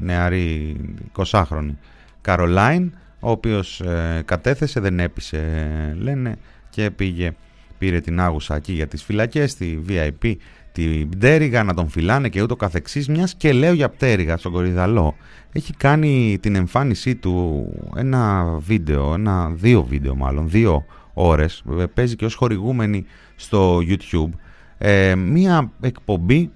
νεαρή 0.00 0.76
20χρονη 1.16 1.74
Καρολάιν 2.20 2.92
ο 3.20 3.30
οποίος 3.30 3.82
κατέθεσε, 4.24 4.80
δεν 4.80 5.00
έπεισε 5.00 5.96
λένε 5.98 6.36
και 6.70 6.90
πήγε 6.90 7.34
πήρε 7.82 8.00
την 8.00 8.20
άγουσα 8.20 8.56
εκεί 8.56 8.72
για 8.72 8.86
τις 8.86 9.02
φυλακές, 9.02 9.54
τη 9.54 9.78
VIP, 9.88 10.34
την 10.72 11.08
πτέρυγα 11.08 11.62
να 11.62 11.74
τον 11.74 11.88
φυλάνε 11.88 12.28
και 12.28 12.42
ούτω 12.42 12.56
καθεξής. 12.56 13.08
Μιας 13.08 13.34
και 13.34 13.52
λέω 13.52 13.72
για 13.72 13.88
πτέρυγα 13.88 14.36
στον 14.36 14.52
Κορυδαλό. 14.52 15.16
Έχει 15.52 15.72
κάνει 15.72 16.38
την 16.40 16.54
εμφάνισή 16.54 17.14
του 17.14 17.66
ένα 17.96 18.44
βίντεο, 18.58 19.14
ένα, 19.14 19.50
δύο 19.50 19.82
βίντεο 19.82 20.14
μάλλον, 20.14 20.48
δύο 20.48 20.84
ώρες. 21.14 21.62
Παίζει 21.94 22.16
και 22.16 22.24
ως 22.24 22.34
χορηγούμενη 22.34 23.04
στο 23.36 23.78
YouTube. 23.78 24.30
Ε, 24.78 25.14
μια 25.14 25.70
εκπομπή 25.80 26.50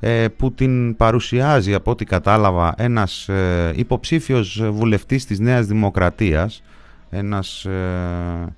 ε, 0.00 0.28
που 0.28 0.52
την 0.52 0.96
παρουσιάζει 0.96 1.74
από 1.74 1.90
ό,τι 1.90 2.04
κατάλαβα 2.04 2.74
ένας 2.76 3.28
ε, 3.28 3.72
υποψήφιος 3.76 4.62
βουλευτής 4.70 5.26
της 5.26 5.38
Νέας 5.38 5.66
Δημοκρατίας 5.66 6.62
ένας 7.10 7.64
ε, 7.64 8.54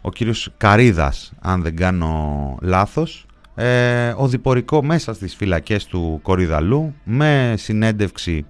ο 0.00 0.10
κύριος 0.10 0.50
Καρίδας, 0.56 1.32
αν 1.40 1.62
δεν 1.62 1.76
κάνω 1.76 2.56
λάθος, 2.60 3.26
ε, 3.54 4.14
οδηπορικό 4.16 4.84
μέσα 4.84 5.14
στις 5.14 5.34
φυλακές 5.34 5.84
του 5.86 6.18
Κορυδαλού 6.22 6.94
με 7.04 7.54
συνέντευξη 7.56 8.46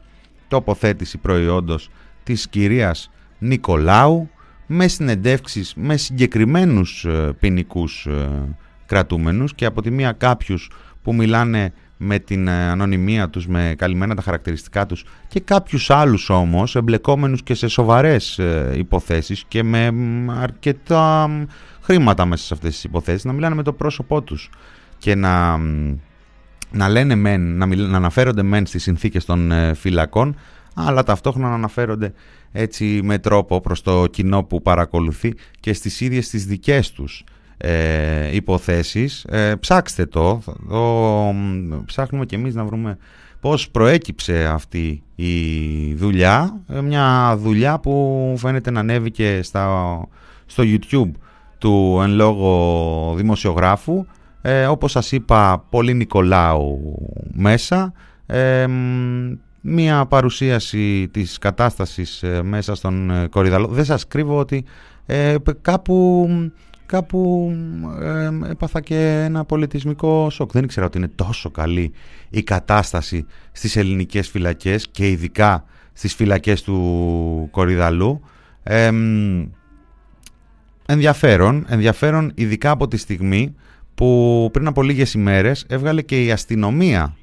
τοποθέτηση 0.48 1.18
προϊόντος 1.18 1.90
της 2.22 2.48
κυρίας 2.48 3.10
Νικολάου 3.38 4.30
με 4.66 4.88
συνεντεύξεις 4.88 5.74
με 5.76 5.96
συγκεκριμένους 5.96 7.04
ε, 7.04 7.36
ποινικούς 7.40 8.06
ε, 8.06 8.28
κρατούμενους 8.86 9.54
και 9.54 9.64
από 9.64 9.82
τη 9.82 9.90
μία 9.90 10.12
κάποιους 10.12 10.70
που 11.02 11.14
μιλάνε 11.14 11.72
με 12.04 12.18
την 12.18 12.48
ε, 12.48 12.52
ανωνυμία 12.52 13.28
τους, 13.28 13.46
με 13.46 13.74
καλυμμένα 13.78 14.14
τα 14.14 14.22
χαρακτηριστικά 14.22 14.86
τους 14.86 15.04
και 15.28 15.40
κάποιους 15.40 15.90
άλλους 15.90 16.30
όμως 16.30 16.76
εμπλεκόμενους 16.76 17.42
και 17.42 17.54
σε 17.54 17.68
σοβαρές 17.68 18.38
ε, 18.38 18.72
υποθέσεις 18.76 19.44
και 19.48 19.62
με 19.62 19.92
αρκετά 20.40 21.30
χρήματα 21.80 22.24
μέσα 22.24 22.44
σε 22.44 22.54
αυτές 22.54 22.70
τις 22.70 22.84
υποθέσεις 22.84 23.24
να 23.24 23.32
μιλάνε 23.32 23.54
με 23.54 23.62
το 23.62 23.72
πρόσωπό 23.72 24.22
τους 24.22 24.50
και 25.02 25.14
να, 25.14 25.58
να 26.70 26.88
λένε 26.88 27.14
μεν, 27.14 27.56
να, 27.56 27.66
να 27.66 27.96
αναφέρονται 27.96 28.42
μεν 28.42 28.66
στις 28.66 28.82
συνθήκες 28.82 29.24
των 29.24 29.52
ε, 29.52 29.74
φυλακών 29.74 30.36
αλλά 30.74 31.02
ταυτόχρονα 31.02 31.48
να 31.48 31.54
αναφέρονται 31.54 32.12
έτσι 32.52 33.00
με 33.02 33.18
τρόπο 33.18 33.60
προς 33.60 33.82
το 33.82 34.06
κοινό 34.06 34.42
που 34.44 34.62
παρακολουθεί 34.62 35.34
και 35.60 35.72
στις 35.72 36.00
ίδιες 36.00 36.28
τις 36.28 36.46
δικές 36.46 36.92
τους 36.92 37.24
ε, 37.56 38.34
υποθέσεις. 38.34 39.24
Ε, 39.24 39.56
ψάξτε 39.60 40.06
το, 40.06 40.42
το, 40.68 41.34
ψάχνουμε 41.86 42.24
και 42.24 42.36
εμείς 42.36 42.54
να 42.54 42.64
βρούμε 42.64 42.98
πώς 43.40 43.70
προέκυψε 43.70 44.46
αυτή 44.46 45.02
η 45.14 45.94
δουλειά. 45.94 46.60
Ε, 46.68 46.80
μια 46.80 47.36
δουλειά 47.36 47.78
που 47.78 48.34
φαίνεται 48.38 48.70
να 48.70 48.80
ανέβηκε 48.80 49.40
στα, 49.42 49.98
στο 50.46 50.62
YouTube 50.66 51.10
του 51.58 52.00
εν 52.02 52.10
λόγω 52.10 53.14
δημοσιογράφου. 53.16 54.06
Ε, 54.44 54.66
όπως 54.66 54.90
σας 54.90 55.12
είπα, 55.12 55.64
πολύ 55.70 55.94
Νικολάου 55.94 56.96
μέσα. 57.32 57.92
Ε, 58.26 58.66
μια 59.60 60.06
παρουσίαση 60.06 61.08
της 61.10 61.38
κατάστασης 61.38 62.22
ε, 62.22 62.42
μέσα 62.42 62.74
στον 62.74 63.28
Κορυδαλό. 63.30 63.66
Δεν 63.66 63.84
σας 63.84 64.06
κρύβω 64.06 64.38
ότι 64.38 64.64
κάπου 65.60 66.28
κάπου 66.86 67.52
ε, 68.00 68.30
έπαθα 68.50 68.80
και 68.80 69.22
ένα 69.24 69.44
πολιτισμικό 69.44 70.30
σοκ. 70.30 70.52
Δεν 70.52 70.64
ήξερα 70.64 70.86
ότι 70.86 70.98
είναι 70.98 71.10
τόσο 71.14 71.50
καλή 71.50 71.92
η 72.30 72.42
κατάσταση 72.42 73.26
στις 73.52 73.76
ελληνικές 73.76 74.28
φυλακές 74.28 74.88
και 74.88 75.08
ειδικά 75.08 75.64
στις 75.92 76.14
φυλακές 76.14 76.62
του 76.62 77.48
Κορυδαλού. 77.50 78.20
ενδιαφέρον, 80.86 81.66
ενδιαφέρον 81.68 82.32
ειδικά 82.34 82.70
από 82.70 82.88
τη 82.88 82.96
στιγμή 82.96 83.54
που 84.02 84.48
πριν 84.52 84.66
από 84.66 84.82
λίγες 84.82 85.14
ημέρες 85.14 85.64
έβγαλε 85.68 86.02
και 86.02 86.24
η 86.24 86.30
αστυνομία 86.30 87.16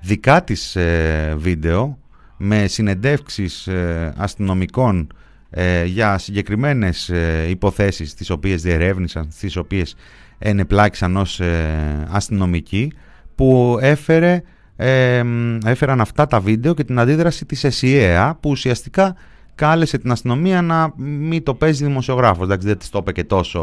δικά 0.00 0.44
της 0.44 0.76
ε, 0.76 1.34
βίντεο 1.38 1.98
με 2.36 2.66
συνεντεύξεις 2.66 3.66
ε, 3.66 4.14
αστυνομικών 4.16 5.12
ε, 5.50 5.84
για 5.84 6.18
συγκεκριμένες 6.18 7.08
ε, 7.08 7.46
υποθέσεις 7.48 8.14
τις 8.14 8.30
οποίες 8.30 8.62
διερεύνησαν, 8.62 9.28
τις 9.40 9.56
οποίες 9.56 9.94
ενεπλάκησαν 10.38 11.16
ως 11.16 11.40
ε, 11.40 12.06
αστυνομικοί 12.10 12.92
που 13.34 13.78
έφερε, 13.80 14.42
ε, 14.76 15.22
έφεραν 15.64 16.00
αυτά 16.00 16.26
τα 16.26 16.40
βίντεο 16.40 16.74
και 16.74 16.84
την 16.84 16.98
αντίδραση 16.98 17.44
της 17.46 17.64
ΕΣΥΕΑ 17.64 18.38
που 18.40 18.50
ουσιαστικά 18.50 19.16
κάλεσε 19.58 19.98
την 19.98 20.10
αστυνομία 20.10 20.62
να 20.62 20.92
μην 20.96 21.42
το 21.42 21.54
παίζει 21.54 21.84
δημοσιογράφος. 21.84 22.44
Εντάξει, 22.44 22.66
δεν 22.66 22.78
της 22.78 22.88
το 22.88 22.98
είπε 22.98 23.12
και 23.12 23.24
τόσο 23.24 23.60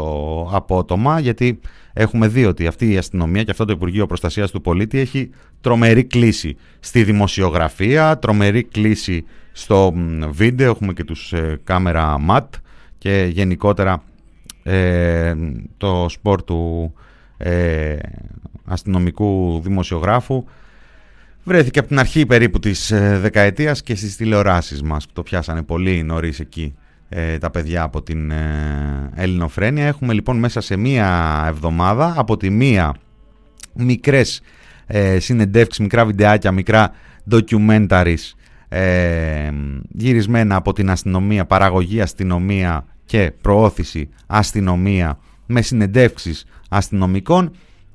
απότομα, 0.52 1.20
γιατί 1.20 1.60
έχουμε 1.98 2.28
δει 2.28 2.44
ότι 2.44 2.66
αυτή 2.66 2.92
η 2.92 2.96
αστυνομία 2.96 3.42
και 3.42 3.50
αυτό 3.50 3.64
το 3.64 3.72
Υπουργείο 3.72 4.06
Προστασίας 4.06 4.50
του 4.50 4.60
Πολίτη 4.60 4.98
έχει 4.98 5.30
τρομερή 5.60 6.04
κλίση 6.04 6.56
στη 6.80 7.04
δημοσιογραφία, 7.04 8.18
τρομερή 8.18 8.62
κλίση 8.62 9.24
στο 9.52 9.94
βίντεο, 10.30 10.70
έχουμε 10.70 10.92
και 10.92 11.04
τους 11.04 11.32
ε, 11.32 11.60
κάμερα 11.64 12.18
ματ 12.18 12.54
και 12.98 13.28
γενικότερα 13.32 14.02
ε, 14.62 15.34
το 15.76 16.06
σπορ 16.08 16.42
του 16.42 16.92
ε, 17.36 17.96
αστυνομικού 18.64 19.60
δημοσιογράφου. 19.62 20.44
Βρέθηκε 21.44 21.78
από 21.78 21.88
την 21.88 21.98
αρχή 21.98 22.26
περίπου 22.26 22.58
της 22.58 22.90
ε, 22.90 23.18
δεκαετίας 23.18 23.82
και 23.82 23.94
στις 23.94 24.16
τηλεοράσεις 24.16 24.82
μας 24.82 25.06
που 25.06 25.12
το 25.12 25.22
πιάσανε 25.22 25.62
πολύ 25.62 26.02
νωρίς 26.02 26.40
εκεί 26.40 26.74
ε, 27.08 27.38
τα 27.38 27.50
παιδιά 27.50 27.82
από 27.82 28.02
την 28.02 28.30
ε, 28.30 29.10
Ελληνοφρένεια. 29.14 29.86
Έχουμε 29.86 30.12
λοιπόν 30.12 30.38
μέσα 30.38 30.60
σε 30.60 30.76
μία 30.76 31.44
εβδομάδα 31.48 32.14
από 32.16 32.36
τη 32.36 32.50
μία 32.50 32.94
μικρές 33.74 34.40
ε, 34.86 35.18
συνεντεύξεις, 35.18 35.82
μικρά 35.82 36.04
βιντεάκια, 36.04 36.52
μικρά 36.52 36.92
documentaries 37.30 38.32
ε, 38.68 39.50
γυρισμένα 39.88 40.56
από 40.56 40.72
την 40.72 40.90
αστυνομία, 40.90 41.44
παραγωγή 41.44 42.00
αστυνομία 42.00 42.84
και 43.04 43.32
προώθηση 43.40 44.08
αστυνομία 44.26 45.18
με 45.46 45.62
συνεντεύξεις 45.62 46.44
αστυνομικών. 46.68 47.50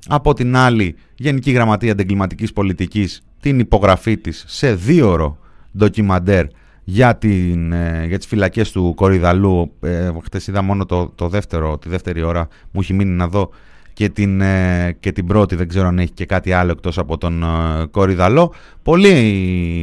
Από 0.08 0.34
την 0.34 0.56
άλλη, 0.56 0.94
Γενική 1.14 1.50
Γραμματεία 1.50 1.92
Αντεγκληματικής 1.92 2.52
Πολιτικής 2.52 3.22
την 3.40 3.58
υπογραφή 3.58 4.16
της 4.16 4.44
σε 4.46 4.74
δύο 4.74 5.38
ντοκιμαντέρ 5.78 6.46
για, 6.84 7.16
την, 7.16 7.72
ε, 7.72 8.04
για 8.06 8.18
τις 8.18 8.26
φυλακές 8.26 8.70
του 8.72 8.92
Κορυδαλού. 8.94 9.72
Ε, 9.80 10.10
χτες 10.22 10.46
είδα 10.46 10.62
μόνο 10.62 10.86
το, 10.86 11.12
το 11.14 11.28
δεύτερο, 11.28 11.78
τη 11.78 11.88
δεύτερη 11.88 12.22
ώρα, 12.22 12.48
μου 12.70 12.80
έχει 12.80 12.92
μείνει 12.94 13.10
να 13.10 13.28
δω 13.28 13.50
και 13.92 14.08
την, 14.08 14.40
ε, 14.40 14.96
και 15.00 15.12
την 15.12 15.26
πρώτη, 15.26 15.56
δεν 15.56 15.68
ξέρω 15.68 15.86
αν 15.86 15.98
έχει 15.98 16.10
και 16.10 16.26
κάτι 16.26 16.52
άλλο 16.52 16.70
εκτός 16.70 16.98
από 16.98 17.18
τον 17.18 17.42
ε, 17.42 17.86
Κορυδαλό. 17.90 18.54
Πολύ 18.82 19.08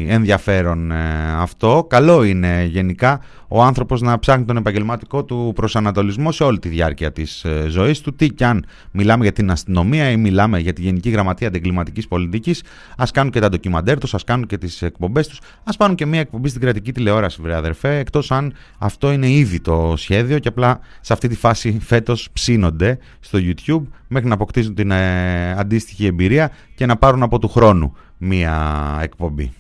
ενδιαφέρον 0.10 0.92
ε, 0.92 1.34
αυτό, 1.38 1.86
καλό 1.90 2.24
είναι 2.24 2.68
γενικά 2.72 3.22
ο 3.48 3.64
άνθρωπος 3.64 4.02
να 4.02 4.20
ψάχνει 4.20 4.46
τον 4.46 4.58
επαγγελματικό 4.58 5.24
του 5.24 5.52
προσανατολισμό 5.56 6.32
σε 6.32 6.44
όλη 6.44 6.60
τη 6.60 6.70
διάρκεια 6.70 7.12
της 7.12 7.46
ζωής 7.68 8.02
του, 8.02 8.16
τι 8.16 8.30
κι 8.30 8.44
αν 8.44 8.66
μιλάμε 8.92 9.24
για 9.24 9.34
την 9.34 9.52
αστυνομία 9.52 10.12
ή 10.12 10.18
μιλάμε 10.18 10.60
για 10.60 10.74
τη 10.74 10.82
Γενική 10.82 11.10
Γραμματεία 11.10 11.48
Αντεγκληματικής 11.48 12.08
Πολιτικής, 12.08 12.64
ας 12.98 13.12
κάνουν 13.12 13.32
και 13.32 13.40
τα 13.40 13.50
ντοκιμαντέρ 13.50 13.98
τους, 13.98 14.14
ας 14.14 14.24
κάνουν 14.24 14.46
και 14.46 14.58
τις 14.58 14.82
εκπομπές 14.82 15.28
τους, 15.28 15.40
ας 15.64 15.78
πάρουν 15.78 15.96
και 15.96 16.06
μια 16.06 16.20
εκπομπή 16.20 16.50
στην 16.50 16.62
κρατική 16.62 16.92
τηλεόραση 16.92 17.42
βρε 17.42 17.56
αδερφέ, 17.56 17.98
εκτός 17.98 18.32
αν 18.32 18.54
αυτό 18.78 19.12
είναι 19.12 19.30
ήδη 19.30 19.60
το 19.60 19.94
σχέδιο 19.98 20.40
και 20.40 20.48
απλά 20.48 20.80
σε 21.02 21.14
αυτή 21.14 21.28
τη 21.28 21.36
φάση 21.36 21.78
φέτος 21.82 22.30
ψήνονται 22.34 22.98
στο 23.20 23.40
YouTube 23.42 23.84
μέχρι 24.10 24.28
να 24.28 24.34
αποκτήσουν 24.34 24.76
την 24.76 24.92
ε, 24.92 25.52
αντίστοιχη 25.52 26.06
εμπειρία 26.06 26.52
και 26.76 26.86
να 26.86 26.98
πάρουν 26.98 27.24
από 27.24 27.40
του 27.40 27.48
χρόνου 27.48 27.96
μία 28.18 28.98
εκπομπή. 29.02 29.52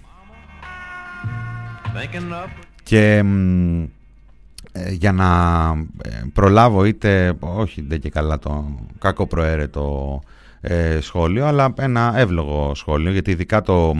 Και 2.83 3.23
ε, 4.71 4.91
για 4.91 5.11
να 5.11 5.27
ε, 6.03 6.09
προλάβω 6.33 6.85
είτε, 6.85 7.33
όχι 7.39 7.81
δεν 7.87 7.99
και 7.99 8.09
καλά 8.09 8.39
το 8.39 8.65
κακό 8.99 9.27
προαίρετο 9.27 10.21
ε, 10.61 10.99
σχόλιο, 11.01 11.45
αλλά 11.45 11.73
ένα 11.77 12.13
εύλογο 12.15 12.75
σχόλιο, 12.75 13.11
γιατί 13.11 13.31
ειδικά 13.31 13.61
το, 13.61 13.95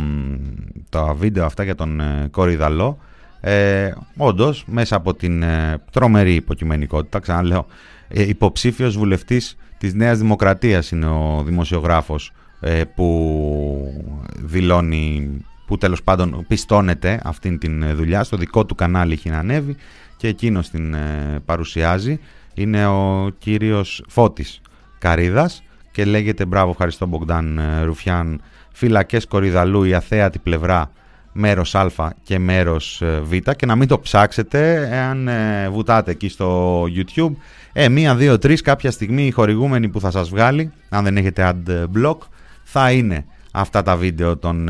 τα 0.90 1.14
βίντεο 1.14 1.46
αυτά 1.46 1.64
για 1.64 1.76
τον 1.76 2.00
ε, 2.00 2.28
Κορυδαλό, 2.32 2.98
ε, 3.42 3.92
όντως 4.18 4.64
μέσα 4.68 4.96
από 4.96 5.14
την 5.14 5.44
τρομερή 5.92 6.34
υποκειμενικότητα, 6.34 7.20
ξαναλέω, 7.20 7.66
ε, 8.08 8.28
υποψήφιος 8.28 8.98
βουλευτής 8.98 9.58
της 9.80 9.94
Νέας 9.94 10.18
Δημοκρατίας 10.18 10.92
είναι 10.92 11.06
ο 11.06 11.44
δημοσιογράφος 11.46 12.32
ε, 12.60 12.84
που 12.96 14.04
δηλώνει, 14.38 15.38
που 15.66 15.78
τέλος 15.78 16.04
πάντων 16.04 16.46
πιστώνεται 16.48 17.22
αυτήν 17.24 17.58
την 17.58 17.96
δουλειά, 17.96 18.24
στο 18.24 18.38
δικό 18.38 18.66
του 18.66 18.76
κανάλι 18.76 19.14
έχει 19.14 19.30
να 19.30 19.38
ανέβει 19.38 19.76
και 20.18 20.28
εκείνος 20.28 20.70
την 20.70 20.94
ε, 20.94 21.40
παρουσιάζει. 21.46 22.20
Είναι 22.54 22.88
ο 22.88 23.30
κύριος 23.38 24.04
Φώτης 24.08 24.62
Καρίδας, 24.98 25.64
και 25.92 26.06
λέγεται 26.06 26.46
μπράβο 26.46 26.70
ευχαριστώ 26.70 27.06
Μπογκδάν 27.06 27.58
ε, 27.58 27.82
Ρουφιάν 27.82 28.42
φυλακές 28.72 29.26
Κορυδαλού 29.26 29.84
η 29.84 29.94
αθέατη 29.94 30.40
πλευρά 30.40 30.92
μέρος 31.32 31.76
Α 31.76 31.88
και 32.24 32.40
μέρος 32.40 33.02
ε, 33.02 33.20
Β 33.24 33.34
και 33.56 33.66
να 33.66 33.76
μην 33.76 33.88
το 33.88 34.00
ψάξετε 34.00 34.90
εάν 34.92 35.28
ε, 35.28 35.70
βουτάτε 35.70 36.12
εκεί 36.12 36.30
στο 36.30 36.84
YouTube. 36.84 37.32
Ε, 37.74 37.90
μία, 37.90 38.16
δύο, 38.16 38.38
τρεις 38.38 38.62
κάποια 38.62 38.92
στιγμή 38.92 39.26
η 39.26 39.32
χορηγούμενη 39.32 39.90
που 39.90 40.00
θα 40.00 40.12
σας 40.12 40.30
βγάλει 40.30 40.72
αν 40.90 41.04
δεν 41.04 41.18
έχετε 41.18 41.54
ad 41.54 41.86
block 41.98 42.18
θα 42.64 42.92
είναι 42.92 43.26
αυτά 43.52 43.82
τα 43.82 43.96
βίντεο 43.96 44.38
των, 44.38 44.70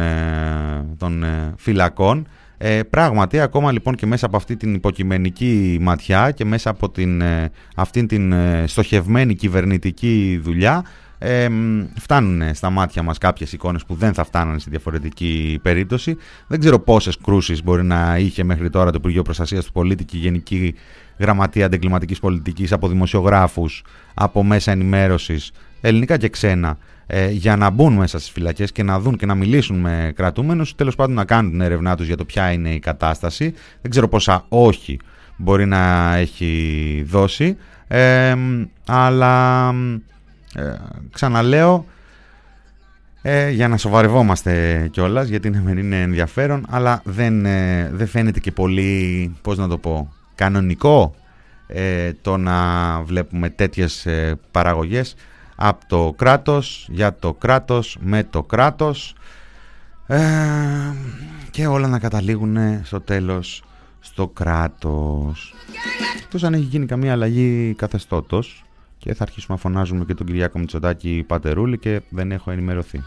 των 0.98 1.26
φυλακών. 1.58 2.28
Ε, 2.62 2.84
πράγματι, 2.84 3.40
ακόμα 3.40 3.72
λοιπόν 3.72 3.96
και 3.96 4.06
μέσα 4.06 4.26
από 4.26 4.38
αυτή 4.38 4.56
την 4.56 4.74
υποκειμενική 4.74 5.78
ματιά 5.82 6.32
και 6.32 6.46
μέσα 6.46 6.70
από 6.70 6.90
την, 6.90 7.22
ε, 7.22 7.52
αυτήν 7.76 8.08
την 8.08 8.32
ε, 8.32 8.64
στοχευμένη 8.68 9.36
κυβερνητική 9.36 10.40
δουλειά 10.44 10.86
ε, 11.20 11.48
φτάνουν 11.96 12.56
στα 12.56 12.70
μάτια 12.70 13.04
μας 13.04 13.18
κάποιες 13.18 13.54
εικόνες 13.54 13.86
που 13.86 13.96
δεν 13.96 14.14
θα 14.14 14.24
φτάνανε 14.24 14.60
στη 14.60 14.70
διαφορετική 14.70 15.60
περίπτωση. 15.62 16.18
Δεν 16.48 16.60
ξέρω 16.60 16.80
πόσες 16.80 17.18
κρούσεις 17.18 17.64
μπορεί 17.64 17.84
να 17.84 18.18
είχε 18.18 18.44
μέχρι 18.44 18.70
τώρα 18.70 18.92
το 18.92 18.98
Υπουργείο 19.00 19.22
Προστασίας 19.22 19.66
του 19.66 19.72
Πολίτη 19.72 20.04
και 20.06 20.18
η 20.18 20.20
Γενική 20.20 20.76
Γραμματεία 21.18 21.66
Αντεγκληματικής 21.66 22.20
Πολιτικής 22.20 22.72
από 22.72 22.88
δημοσιογράφους, 22.88 23.84
από 24.14 24.44
μέσα 24.44 24.72
ενημέρωσης, 24.72 25.52
ελληνικά 25.82 26.18
και 26.18 26.30
ξένα, 26.30 26.78
ε, 27.08 27.30
για 27.30 27.56
να 27.56 27.70
μπουν 27.70 27.94
μέσα 27.94 28.20
στις 28.20 28.32
φυλακές 28.32 28.72
και 28.72 28.84
να 28.84 29.00
δουν 29.00 29.18
και 29.18 29.26
να 29.26 29.36
μιλήσουν 29.36 29.80
με 29.80 30.12
κρατούμενους, 30.16 30.76
τέλος 30.76 30.96
πάντων 30.96 31.16
να 31.16 31.26
κάνουν 31.26 31.52
την 31.52 31.62
έρευνά 31.62 31.96
τους 31.96 32.08
για 32.08 32.18
το 32.18 32.26
ποια 32.26 32.52
είναι 32.52 32.70
η 32.70 32.80
κατάσταση. 32.80 33.54
Δεν 33.82 33.92
ξέρω 33.92 34.08
πόσα 34.08 34.46
όχι 34.50 35.00
μπορεί 35.40 35.66
να 35.66 36.16
έχει 36.16 37.04
δώσει, 37.08 37.58
ε, 37.88 38.36
αλλά 38.86 39.74
ε, 40.56 40.74
ξαναλέω, 41.12 41.86
ε, 43.22 43.50
για 43.50 43.68
να 43.68 43.78
σοβαρευόμαστε 43.78 44.88
κιόλας, 44.92 45.28
γιατί 45.28 45.50
ναι, 45.50 45.72
είναι 45.80 46.02
ενδιαφέρον, 46.02 46.66
αλλά 46.70 47.02
δεν, 47.04 47.46
ε, 47.46 47.90
δεν 47.94 48.08
φαίνεται 48.08 48.40
και 48.40 48.52
πολύ, 48.52 49.36
πώς 49.42 49.58
να 49.58 49.68
το 49.68 49.78
πω, 49.78 50.14
κανονικό 50.36 51.16
ε, 51.68 52.12
το 52.22 52.38
να 52.38 53.02
βλέπουμε 53.02 53.50
τέτοιες 53.50 54.06
ε, 54.06 54.40
παραγωγές 54.52 55.16
από 55.56 55.86
το 55.88 56.14
κράτος, 56.18 56.88
για 56.92 57.16
το 57.16 57.34
κράτος, 57.34 57.98
με 58.02 58.24
το 58.24 58.44
κράτος 58.44 59.16
ε, 60.08 60.20
και 61.52 61.68
όλα 61.68 61.88
να 61.88 62.00
καταλήγουν 62.00 62.58
στο 62.84 63.02
τέλος 63.02 63.64
στο 64.00 64.28
κράτος. 64.28 65.54
Τόσο 66.30 66.46
αν 66.46 66.54
έχει 66.54 66.64
γίνει 66.64 66.86
καμία 66.86 67.12
αλλαγή 67.12 67.74
καθεστώτος 67.78 68.64
και 69.00 69.14
θα 69.14 69.24
αρχίσουμε 69.24 69.56
να 69.56 69.62
φωνάζουμε 69.62 70.06
και 70.06 70.14
τον 70.14 70.26
Κυριάκο 70.26 70.60
Μητσοτάκη 70.60 71.24
Πατερούλη 71.28 71.78
και 71.78 72.02
δεν 72.10 72.32
έχω 72.32 72.52
ενημερωθεί. 72.52 73.04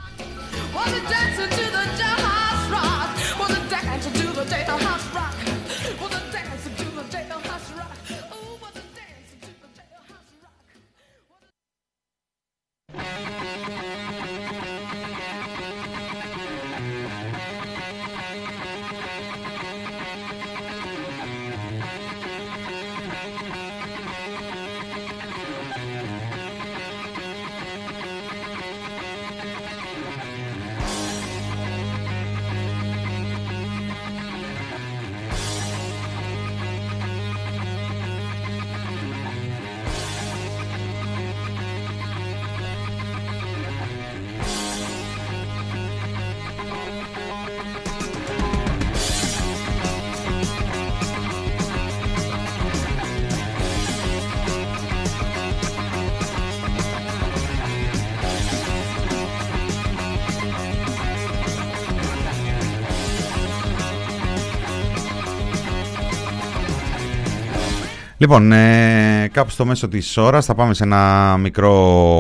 Λοιπόν, 68.23 68.53
ε, 68.53 69.29
κάπου 69.33 69.51
στο 69.51 69.65
μέσο 69.65 69.89
της 69.89 70.17
ώρας 70.17 70.47
θα 70.47 70.55
πάμε 70.55 70.75
σε 70.75 70.85
ένα 70.85 71.37
μικρό 71.37 71.75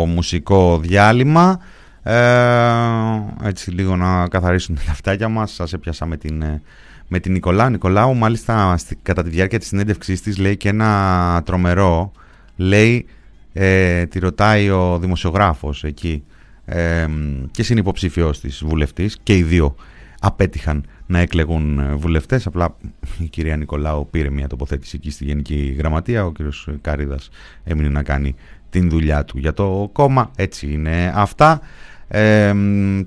μουσικό 0.06 0.78
διάλειμμα. 0.78 1.60
Ε, 2.02 2.18
έτσι 3.42 3.70
λίγο 3.70 3.96
να 3.96 4.28
καθαρίσουν 4.28 4.74
τα 4.74 4.90
αυτάκια 4.90 5.28
μας. 5.28 5.52
Σας 5.52 5.72
έπιασα 5.72 6.06
με 6.06 6.16
την, 6.16 6.42
ε, 6.42 6.62
με 7.08 7.18
την 7.18 7.32
Νικολάου. 7.32 7.70
Νικολάου 7.70 8.14
μάλιστα 8.14 8.78
κατά 9.02 9.22
τη 9.22 9.28
διάρκεια 9.28 9.58
της 9.58 9.68
συνέντευξής 9.68 10.22
της 10.22 10.38
λέει 10.38 10.56
και 10.56 10.68
ένα 10.68 11.42
τρομερό. 11.44 12.12
Λέει, 12.56 13.06
ε, 13.52 14.06
τη 14.06 14.18
ρωτάει 14.18 14.70
ο 14.70 14.98
δημοσιογράφος 14.98 15.84
εκεί 15.84 16.24
ε, 16.64 17.06
και 17.50 17.62
συνυποψήφιος 17.62 18.40
της 18.40 18.62
βουλευτής 18.64 19.18
και 19.22 19.36
οι 19.36 19.42
δύο 19.42 19.74
απέτυχαν 20.20 20.84
να 21.12 21.18
εκλεγούν 21.18 21.78
ε, 21.78 21.94
βουλευτές. 21.94 22.46
Απλά 22.46 22.76
η 23.18 23.28
κυρία 23.28 23.56
Νικολάου 23.56 24.08
πήρε 24.10 24.30
μια 24.30 24.46
τοποθέτηση 24.46 24.96
εκεί 24.96 25.10
στη 25.10 25.24
Γενική 25.24 25.74
Γραμματεία. 25.78 26.24
Ο 26.24 26.32
κύριος 26.32 26.68
Κάριδα 26.80 27.18
έμεινε 27.64 27.88
να 27.88 28.02
κάνει 28.02 28.34
την 28.70 28.88
δουλειά 28.88 29.24
του 29.24 29.38
για 29.38 29.52
το 29.52 29.90
κόμμα. 29.92 30.30
Έτσι 30.36 30.72
είναι 30.72 31.12
αυτά. 31.14 31.60
Ε, 32.08 32.52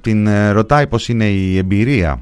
την 0.01 0.29
ρωτάει 0.51 0.87
πώς 0.87 1.09
είναι 1.09 1.25
η 1.25 1.57
εμπειρία 1.57 2.21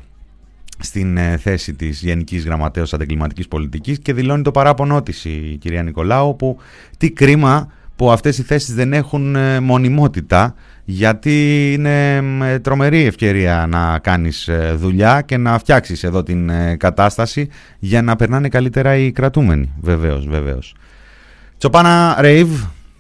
στην 0.80 1.18
ε, 1.18 1.38
θέση 1.38 1.74
της 1.74 2.02
Γενικής 2.02 2.46
Γραμματέως 2.46 2.94
Αντεγκληματικής 2.94 3.48
Πολιτικής 3.48 4.00
και 4.00 4.14
δηλώνει 4.14 4.44
το 4.44 4.52
παράπονό 4.52 5.04
της 5.04 5.26
η 5.26 5.58
κυρία 5.60 5.84
Νικολάου 5.84 6.36
που 6.36 6.58
τι 6.98 7.12
κρίμα 7.12 7.72
που 7.96 8.12
αυτές 8.12 8.38
οι 8.38 8.44
θέσεις 8.44 8.74
δεν 8.76 8.94
έχουν 8.94 9.36
ε, 9.36 9.60
μονιμότητα 9.60 10.56
γιατί 10.86 11.72
είναι 11.74 12.60
τρομερή 12.60 13.06
ευκαιρία 13.06 13.66
να 13.70 14.00
κάνεις 14.00 14.48
ε, 14.48 14.74
δουλειά 14.78 15.22
και 15.22 15.38
να 15.38 15.58
φτιάξεις 15.58 16.04
εδώ 16.04 16.24
την 16.24 16.50
ε, 16.50 16.76
κατάσταση 16.76 17.50
για 17.80 18.02
να 18.02 18.16
περνάνε 18.16 18.48
καλύτερα 18.48 18.96
οι 18.96 19.12
κρατούμενοι. 19.12 19.74
Βεβαίως, 19.82 20.28
βεβαίως. 20.28 20.76
Τσοπάνα 21.58 22.18
Ρέιβ 22.20 22.50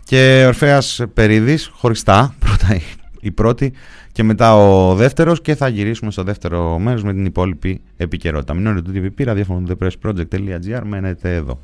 και 0.03 0.43
Ορφέας 0.47 1.01
Περίδης, 1.13 1.69
χωριστά, 1.73 2.33
πρώτα 2.45 2.81
η 3.19 3.31
πρώτη 3.31 3.73
και 4.11 4.23
μετά 4.23 4.55
ο 4.55 4.95
δεύτερος 4.95 5.41
και 5.41 5.55
θα 5.55 5.67
γυρίσουμε 5.67 6.11
στο 6.11 6.23
δεύτερο 6.23 6.79
μέρος 6.79 7.03
με 7.03 7.13
την 7.13 7.25
υπόλοιπη 7.25 7.81
επικαιρότητα. 7.97 8.53
Μην 8.53 8.83
το 8.83 8.91
TVP, 8.93 9.23
ραδιόφωνο 9.23 9.67
thepressproject.gr, 9.69 10.81
μένετε 10.83 11.35
εδώ. 11.35 11.59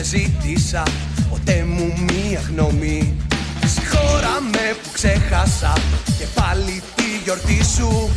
δεν 0.00 0.06
ζήτησα 0.06 0.82
ποτέ 1.30 1.64
μου 1.68 1.92
μία 2.06 2.40
γνώμη. 2.48 3.16
Συγχώρα 3.66 4.40
με 4.52 4.76
που 4.82 4.90
ξέχασα 4.92 5.72
και 6.18 6.26
πάλι 6.34 6.82
τη 6.94 7.04
γιορτή 7.24 7.64
σου. 7.64 8.10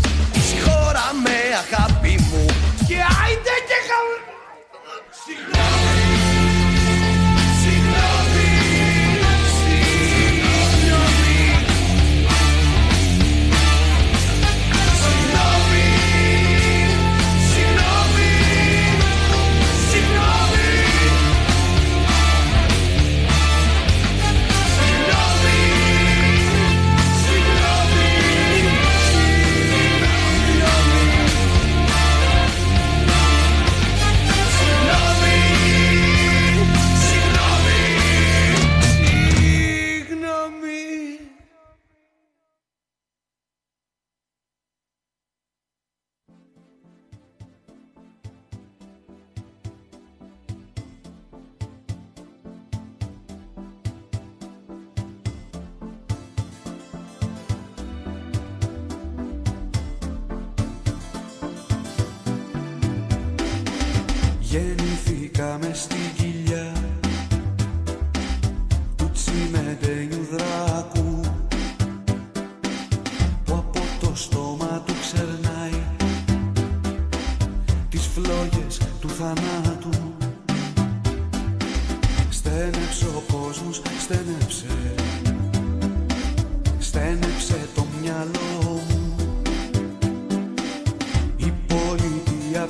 Συγχώρα 0.49 1.05
με 1.23 1.37
αγάπη 1.63 2.15
μου. 2.29 2.45
Και 2.87 2.95
άιντε 2.95 3.55
και 3.67 3.77
χαμό 3.87 5.60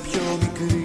πιο 0.02 0.22
μικρή 0.40 0.81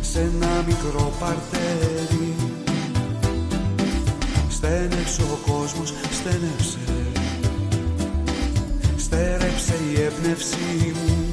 Σε 0.00 0.20
ένα 0.20 0.64
μικρό 0.66 1.12
παρτέρι. 1.20 2.34
Στένεψε 4.48 5.22
ο 5.22 5.38
κόσμος, 5.50 5.94
στένεψε. 6.10 6.78
Στέρεψε 8.96 9.74
η 9.92 10.00
έμπνευσή 10.00 10.94
μου. 10.94 11.32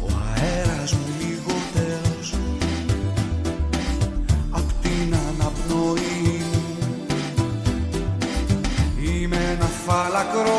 Ο 0.00 0.10
αέρας 0.34 0.92
μου 0.92 1.06
λιγότερος 1.20 2.34
Απ' 4.50 4.72
την 4.82 5.14
αναπνοή. 5.14 6.42
Μου 6.50 6.74
Είμαι 9.12 9.36
ένα 9.36 9.66
φάλακρο 9.86 10.53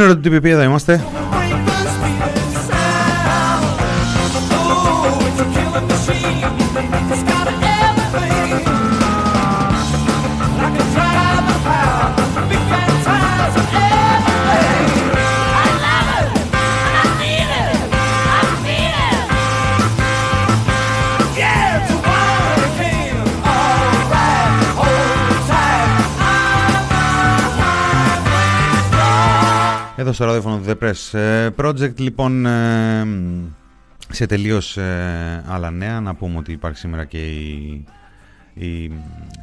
Nobody 0.00 0.12
can 0.12 0.30
Μην 0.30 0.30
ρωτήσω 0.30 0.40
τι 0.40 0.50
εδώ 0.50 0.62
είμαστε. 0.62 1.04
Εδώ 30.10 30.18
στο 30.18 30.28
ραδιόφωνο 30.34 30.58
του 30.58 30.64
The 30.66 30.84
Press. 30.84 31.18
Ε, 31.18 31.48
Project 31.56 31.98
λοιπόν 32.00 32.46
ε, 32.46 33.06
σε 34.08 34.26
τελείως 34.26 34.76
ε, 34.76 35.44
άλλα 35.46 35.70
νέα. 35.70 36.00
Να 36.00 36.14
πούμε 36.14 36.38
ότι 36.38 36.52
υπάρχει 36.52 36.78
σήμερα 36.78 37.04
και 37.04 37.18
η, 37.18 37.84
η 38.54 38.92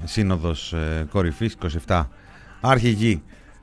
σύνοδος 0.03 0.73
ε, 0.73 1.06
κορυφής 1.12 1.56
27 1.88 2.03
αρχηγοί 2.62 3.21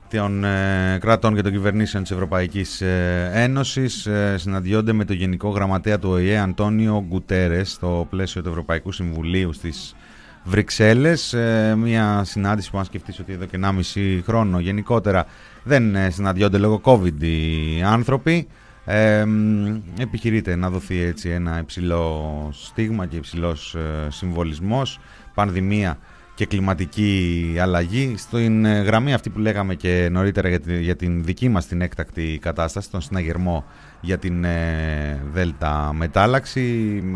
των 0.09 0.43
ε, 0.43 0.97
κρατών 1.01 1.35
και 1.35 1.41
των 1.41 1.51
κυβερνήσεων 1.51 2.03
της 2.03 2.11
Ευρωπαϊκής 2.11 2.81
ε, 2.81 3.29
Ένωσης 3.33 4.05
ε, 4.05 4.35
συναντιόνται 4.37 4.93
με 4.93 5.05
το 5.05 5.13
Γενικό 5.13 5.49
Γραμματέα 5.49 5.99
του 5.99 6.09
ΟΗΕ 6.09 6.37
Αντώνιο 6.37 7.05
Γκουτέρες 7.07 7.71
στο 7.71 8.07
πλαίσιο 8.09 8.41
του 8.41 8.49
Ευρωπαϊκού 8.49 8.91
Συμβουλίου 8.91 9.53
στις 9.53 9.95
Βρυξέλλες. 10.43 11.33
Ε, 11.33 11.75
μια 11.77 12.23
συνάντηση 12.23 12.71
που 12.71 12.77
αν 12.77 12.85
σκεφτείς 12.85 13.19
ότι 13.19 13.33
εδώ 13.33 13.45
και 13.45 13.59
1,5 13.93 14.19
χρόνο 14.25 14.59
γενικότερα 14.59 15.25
δεν 15.67 15.95
ε, 15.95 16.09
συναντιόνται 16.09 16.57
λόγω 16.57 16.81
COVID 16.83 17.21
οι 17.23 17.81
άνθρωποι. 17.85 18.47
Ε, 18.85 19.25
μ, 19.25 19.81
επιχειρείται 19.99 20.55
να 20.55 20.69
δοθεί 20.69 20.99
έτσι 21.01 21.29
ένα 21.29 21.59
υψηλό 21.59 22.49
στίγμα 22.53 23.05
και 23.05 23.15
υψηλός 23.15 23.75
ε, 23.75 24.07
συμβολισμός 24.11 24.99
πανδημία 25.33 25.97
και 26.35 26.45
κλιματική 26.45 27.55
αλλαγή. 27.61 28.13
Στην 28.17 28.65
ε, 28.65 28.81
γραμμή 28.81 29.13
αυτή 29.13 29.29
που 29.29 29.39
λέγαμε 29.39 29.75
και 29.75 30.07
νωρίτερα 30.11 30.49
για, 30.49 30.59
τη- 30.59 30.81
για 30.81 30.95
την 30.95 31.23
δική 31.23 31.49
μας 31.49 31.65
την 31.67 31.81
έκτακτη 31.81 32.39
κατάσταση 32.41 32.89
τον 32.91 33.01
συναγερμό 33.01 33.65
για 34.01 34.17
την 34.17 34.43
ε, 34.43 35.21
δέλτα 35.31 35.93
μετάλλαξη 35.93 36.61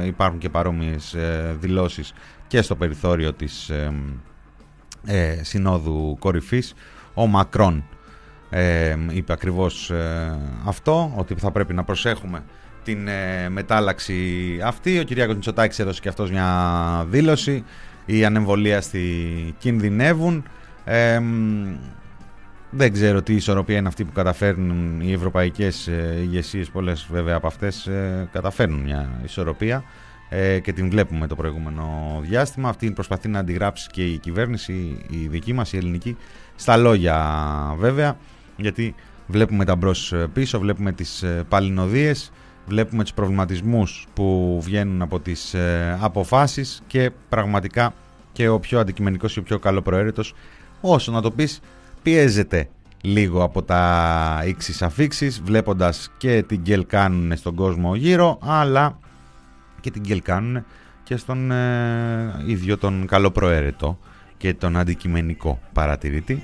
υπάρχουν 0.04 0.40
και 0.40 0.50
παρόμοιες 0.50 1.14
ε, 1.14 1.56
δηλώσεις 1.60 2.14
και 2.48 2.62
στο 2.62 2.76
περιθώριο 2.76 3.34
της 3.34 3.70
ε, 3.70 3.94
ε, 5.06 5.44
Συνόδου 5.44 6.16
Κορυφής. 6.20 6.74
Ο 7.14 7.28
Μακρόν 7.28 7.84
ε, 8.50 8.96
είπε 9.12 9.34
ακριβώς 9.34 9.90
ε, 9.90 10.38
αυτό 10.66 11.14
ότι 11.16 11.36
θα 11.36 11.52
πρέπει 11.52 11.74
να 11.74 11.84
προσέχουμε 11.84 12.44
την 12.84 13.08
ε, 13.08 13.50
μετάλλαξη 13.50 14.16
αυτή. 14.64 15.00
Ο 15.00 15.04
Κυριάκος 15.04 15.36
Μητσοτάκης 15.36 15.80
έδωσε 15.80 16.02
και 16.02 16.10
αυτός 16.10 16.32
μια 16.32 17.06
δήλωση. 17.10 17.64
Οι 18.06 18.26
ανεμβολίαστοι 18.26 19.56
κινδυνεύουν. 19.58 20.44
Ε, 20.84 21.20
μ, 21.20 21.76
δεν 22.70 22.94
ξέρω 22.94 23.22
τι 23.22 23.34
ισορροπία 23.34 23.78
είναι 23.78 23.88
αυτή 23.88 24.04
που 24.04 24.12
καταφέρνουν 24.12 25.02
οι 25.02 25.12
ευρωπαϊκές 25.12 25.88
ε, 25.88 26.18
ηγεσίες. 26.22 26.70
Πολλές 26.70 27.08
βέβαια 27.12 27.36
από 27.36 27.48
αυτές 27.48 27.88
ε, 27.88 28.30
καταφέρνουν 28.32 28.80
μια 28.80 29.10
ισορροπία. 29.24 29.84
Ε, 30.30 30.60
και 30.60 30.74
την 30.74 30.90
βλέπουμε 30.90 31.28
το 31.28 31.36
προηγούμενο 31.36 32.18
διάστημα. 32.22 32.70
Αυτή 32.70 32.92
προσπαθεί 32.92 33.28
να 33.28 33.40
αντιγράψει 33.40 33.90
και 33.92 34.06
η 34.06 34.18
κυβέρνηση, 34.18 35.06
η 35.10 35.28
δική 35.28 35.54
μας, 35.54 35.74
η 35.74 35.78
ελληνική, 35.78 36.18
στα 36.56 36.78
λόγια 36.78 37.76
βέβαια, 37.78 38.18
γιατί 38.60 38.96
βλέπουμε 39.28 39.66
τα 39.66 39.76
μπρος 39.76 40.14
ε, 40.14 40.28
πίσω, 40.34 40.60
βλέπουμε 40.60 40.92
τις 40.92 41.24
ε, 41.24 41.46
παλινοδίες, 41.50 42.32
βλέπουμε 42.68 43.04
τους 43.04 43.14
προβληματισμούς 43.14 44.08
που 44.14 44.60
βγαίνουν 44.64 45.02
από 45.02 45.20
τις 45.20 45.54
ε, 45.54 45.98
αποφάσεις 46.02 46.84
και 46.88 47.12
πραγματικά 47.30 47.94
και 48.32 48.48
ο 48.48 48.60
πιο 48.60 48.80
αντικειμενικός 48.80 49.34
και 49.34 49.40
ο 49.40 49.44
πιο 49.44 49.60
καλοπροαίρετος, 49.60 50.34
όσο 50.82 51.12
να 51.12 51.22
το 51.22 51.32
πεις, 51.32 51.60
πιέζεται 52.04 52.70
λίγο 53.02 53.44
από 53.44 53.64
τα 53.64 54.44
ίξις 54.46 54.82
αφήξεις 54.82 55.42
βλέποντας 55.42 56.12
και 56.18 56.44
την 56.48 56.60
γκέλ 56.62 56.86
κάνουν 56.86 57.38
στον 57.38 57.56
κόσμο 57.56 57.96
γύρω 57.96 58.38
αλλά 58.42 59.00
και 59.82 59.92
την 59.92 60.02
γκέλ 60.02 60.22
κάνουν 60.22 60.66
και 61.04 61.18
στον 61.18 61.52
ε, 61.52 62.44
ίδιο 62.46 62.78
τον 62.78 63.08
καλοπροαίρετο 63.08 64.00
και 64.38 64.54
τον 64.54 64.78
αντικειμενικό 64.78 65.60
παρατηρητή. 65.74 66.44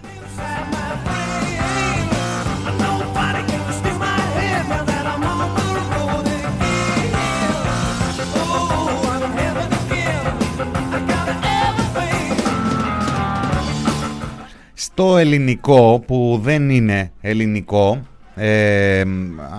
Στο 14.97 15.17
ελληνικό 15.17 16.03
που 16.07 16.39
δεν 16.43 16.69
είναι 16.69 17.11
ελληνικό 17.21 18.07
ε, 18.35 19.03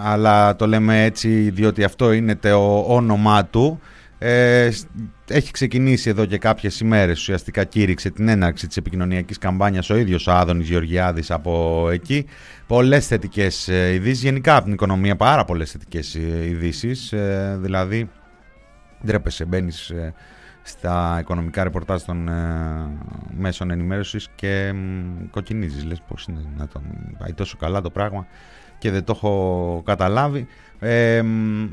αλλά 0.04 0.56
το 0.56 0.66
λέμε 0.66 1.04
έτσι 1.04 1.50
διότι 1.50 1.84
αυτό 1.84 2.12
είναι 2.12 2.34
το 2.34 2.84
όνομά 2.88 3.44
του 3.44 3.80
ε, 4.18 4.70
έχει 5.28 5.50
ξεκινήσει 5.50 6.10
εδώ 6.10 6.24
και 6.24 6.38
κάποιες 6.38 6.80
ημέρες. 6.80 7.20
Ουσιαστικά 7.20 7.64
κήρυξε 7.64 8.10
την 8.10 8.28
έναρξη 8.28 8.66
της 8.66 8.76
επικοινωνιακής 8.76 9.38
καμπάνιας 9.38 9.90
ο 9.90 9.96
ίδιος 9.96 10.26
ο 10.26 10.32
Άδωνης 10.32 10.68
Γεωργιάδης 10.68 11.30
από 11.30 11.88
εκεί. 11.92 12.26
Πολλές 12.66 13.06
θετικές 13.06 13.68
ε, 13.68 13.92
ειδήσεις, 13.92 14.22
γενικά 14.22 14.54
από 14.54 14.64
την 14.64 14.72
οικονομία 14.72 15.16
πάρα 15.16 15.44
πολλές 15.44 15.70
θετικές 15.70 16.14
ε, 16.14 16.46
ειδήσεις, 16.48 17.12
ε, 17.12 17.58
δηλαδή 17.60 18.10
ντρέπεσαι 19.06 19.44
μπαίνεις 19.44 19.92
στα 20.68 21.16
οικονομικά 21.20 21.62
ρεπορτάζ 21.62 22.02
των 22.02 22.28
μέσων 23.36 23.70
ενημέρωσης 23.70 24.28
και 24.34 24.74
κοκκινίζεις 25.30 25.84
λες 25.84 26.02
πως 26.08 26.24
είναι 26.24 26.40
να 26.56 26.68
τον 26.68 26.82
πάει 27.18 27.32
τόσο 27.32 27.56
καλά 27.56 27.80
το 27.80 27.90
πράγμα 27.90 28.26
και 28.78 28.90
δεν 28.90 29.04
το 29.04 29.12
έχω 29.16 29.82
καταλάβει. 29.84 30.46
Ε, 30.78 31.22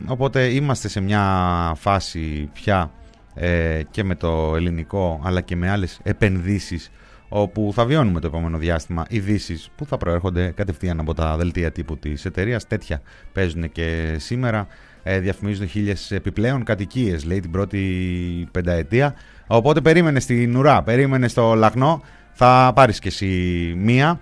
οπότε 0.05 0.45
είμαστε 0.45 0.87
σε 0.87 1.01
μια 1.01 1.73
φάση 1.75 2.49
πια 2.53 2.91
ε, 3.33 3.81
και 3.91 4.03
με 4.03 4.15
το 4.15 4.53
ελληνικό 4.55 5.21
αλλά 5.23 5.41
και 5.41 5.55
με 5.55 5.69
άλλες 5.69 5.99
επενδύσεις 6.03 6.91
όπου 7.29 7.71
θα 7.73 7.85
βιώνουμε 7.85 8.19
το 8.19 8.27
επόμενο 8.27 8.57
διάστημα 8.57 9.05
ειδήσεις 9.09 9.69
που 9.75 9.85
θα 9.85 9.97
προέρχονται 9.97 10.51
κατευθείαν 10.51 10.99
από 10.99 11.13
τα 11.13 11.37
δελτία 11.37 11.71
τύπου 11.71 11.97
της 11.97 12.25
εταιρείας. 12.25 12.67
Τέτοια 12.67 13.01
παίζουν 13.33 13.71
και 13.71 14.15
σήμερα. 14.19 14.67
Ε, 15.03 15.19
διαφημίζουν 15.19 15.67
χίλιες 15.67 16.11
επιπλέον 16.11 16.63
κατοικίες, 16.63 17.25
λέει 17.25 17.39
την 17.39 17.51
πρώτη 17.51 17.79
πενταετία. 18.51 19.15
Οπότε 19.47 19.81
περίμενε 19.81 20.19
στην 20.19 20.55
ουρά, 20.55 20.83
περίμενε 20.83 21.27
στο 21.27 21.53
λαχνό. 21.53 22.01
Θα 22.33 22.71
πάρεις 22.75 22.99
και 22.99 23.07
εσύ 23.07 23.27
μία. 23.77 24.19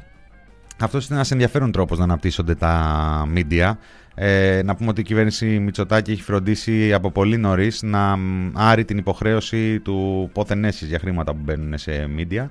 Αυτός 0.79 1.05
είναι 1.05 1.15
ένας 1.15 1.31
ενδιαφέρον 1.31 1.71
τρόπος 1.71 1.97
να 1.97 2.03
αναπτύσσονται 2.03 2.55
τα 2.55 3.27
media. 3.35 3.71
Ε, 4.15 4.61
να 4.65 4.75
πούμε 4.75 4.89
ότι 4.89 5.01
η 5.01 5.03
κυβέρνηση 5.03 5.45
Μητσοτάκη 5.45 6.11
έχει 6.11 6.21
φροντίσει 6.21 6.93
από 6.93 7.11
πολύ 7.11 7.37
νωρίς 7.37 7.81
να 7.81 8.17
άρει 8.53 8.85
την 8.85 8.97
υποχρέωση 8.97 9.79
του 9.79 10.29
πόθεν 10.33 10.65
για 10.69 10.99
χρήματα 10.99 11.31
που 11.31 11.39
μπαίνουν 11.43 11.77
σε 11.77 12.09
media. 12.17 12.45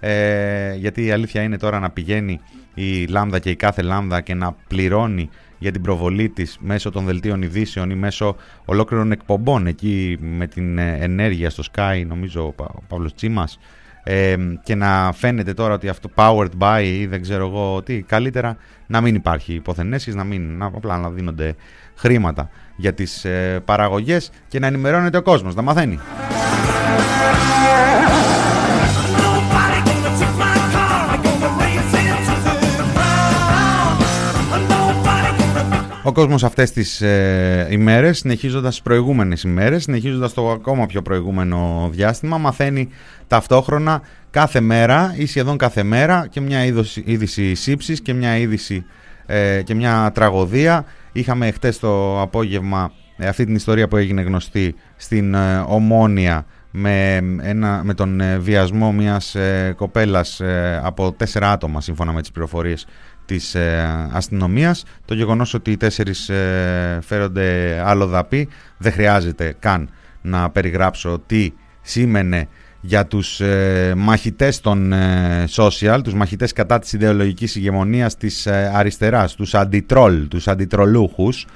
Ε, 0.00 0.74
γιατί 0.74 1.04
η 1.04 1.10
αλήθεια 1.10 1.42
είναι 1.42 1.56
τώρα 1.56 1.78
να 1.78 1.90
πηγαίνει 1.90 2.40
η 2.74 3.06
λάμδα 3.06 3.38
και 3.38 3.50
η 3.50 3.56
κάθε 3.56 3.82
λάμδα 3.82 4.20
και 4.20 4.34
να 4.34 4.56
πληρώνει 4.68 5.28
για 5.58 5.72
την 5.72 5.82
προβολή 5.82 6.28
της 6.28 6.56
μέσω 6.60 6.90
των 6.90 7.04
δελτίων 7.04 7.42
ειδήσεων 7.42 7.90
ή 7.90 7.94
μέσω 7.94 8.36
ολόκληρων 8.64 9.12
εκπομπών 9.12 9.66
εκεί 9.66 10.16
με 10.20 10.46
την 10.46 10.78
ενέργεια 10.78 11.50
στο 11.50 11.62
Sky 11.74 12.04
νομίζω 12.06 12.54
ο 12.56 12.64
Παύλος 12.88 13.14
Τσίμας 13.14 13.58
και 14.62 14.74
να 14.74 15.12
φαίνεται 15.12 15.54
τώρα 15.54 15.74
ότι 15.74 15.88
αυτό 15.88 16.10
powered 16.14 16.50
by 16.58 16.82
ή 16.84 17.06
δεν 17.06 17.22
ξέρω 17.22 17.46
εγώ 17.46 17.82
τι, 17.82 18.02
καλύτερα 18.02 18.56
να 18.86 19.00
μην 19.00 19.14
υπάρχει 19.14 19.54
υποθενέσεις, 19.54 20.14
να 20.14 20.24
μην, 20.24 20.56
να, 20.56 20.66
απλά 20.66 20.98
να 20.98 21.10
δίνονται 21.10 21.54
χρήματα 21.94 22.50
για 22.76 22.94
τις 22.94 23.24
ε, 23.24 23.62
παραγωγές 23.64 24.30
και 24.48 24.58
να 24.58 24.66
ενημερώνεται 24.66 25.16
ο 25.16 25.22
κόσμος, 25.22 25.54
να 25.54 25.62
μαθαίνει. 25.62 25.98
Κόσμος 36.18 36.44
αυτές 36.44 36.70
τις 36.72 37.00
ε, 37.00 37.68
ημέρες, 37.70 38.18
συνεχίζοντας 38.18 38.70
τις 38.70 38.82
προηγούμενες 38.82 39.42
ημέρες, 39.42 39.82
συνεχίζοντας 39.82 40.34
το 40.34 40.50
ακόμα 40.50 40.86
πιο 40.86 41.02
προηγούμενο 41.02 41.88
διάστημα, 41.92 42.38
μαθαίνει 42.38 42.88
ταυτόχρονα 43.26 44.02
κάθε 44.30 44.60
μέρα 44.60 45.14
ή 45.16 45.26
σχεδόν 45.26 45.56
κάθε 45.56 45.82
μέρα 45.82 46.26
και 46.30 46.40
μια 46.40 46.64
είδηση 47.04 47.54
σύψης 47.54 48.00
και 48.00 48.12
μια 48.12 48.36
είδηση 48.36 48.84
ε, 49.26 49.62
και 49.62 49.74
μια 49.74 50.10
τραγωδία. 50.14 50.84
Είχαμε 51.12 51.50
χτες 51.50 51.78
το 51.78 52.20
απόγευμα 52.20 52.92
ε, 53.16 53.26
αυτή 53.26 53.44
την 53.44 53.54
ιστορία 53.54 53.88
που 53.88 53.96
έγινε 53.96 54.22
γνωστή 54.22 54.74
στην 54.96 55.34
ε, 55.34 55.64
Ομόνια 55.66 56.46
με, 56.70 57.16
ένα, 57.42 57.80
με 57.84 57.94
τον 57.94 58.22
βιασμό 58.38 58.92
μιας 58.92 59.36
κοπέλας 59.76 60.40
από 60.82 61.12
τέσσερα 61.12 61.52
άτομα 61.52 61.80
σύμφωνα 61.80 62.12
με 62.12 62.20
τις 62.20 62.30
πληροφορίες 62.30 62.86
της 63.28 63.54
ε, 63.54 64.08
αστυνομίας. 64.12 64.84
Το 65.04 65.14
γεγονός 65.14 65.54
ότι 65.54 65.70
οι 65.70 65.76
τέσσερις 65.76 66.28
ε, 66.28 66.98
φέρονται 67.02 67.80
άλλο 67.84 68.06
δαπή 68.06 68.48
δεν 68.78 68.92
χρειάζεται 68.92 69.56
καν 69.58 69.90
να 70.22 70.50
περιγράψω 70.50 71.22
τι 71.26 71.52
σήμαινε 71.82 72.48
για 72.80 73.06
τους 73.06 73.40
ε, 73.40 73.94
μαχητές 73.96 74.60
των 74.60 74.92
ε, 74.92 75.44
social, 75.50 76.00
τους 76.04 76.14
μαχητές 76.14 76.52
κατά 76.52 76.78
της 76.78 76.92
ιδεολογικής 76.92 77.56
ηγεμονίας 77.56 78.16
της 78.16 78.46
ε, 78.46 78.72
αριστεράς, 78.74 79.34
τους 79.34 79.54
αντιτρόλ, 79.54 80.28
τους 80.28 80.48
αντιτρολούχους, 80.48 81.46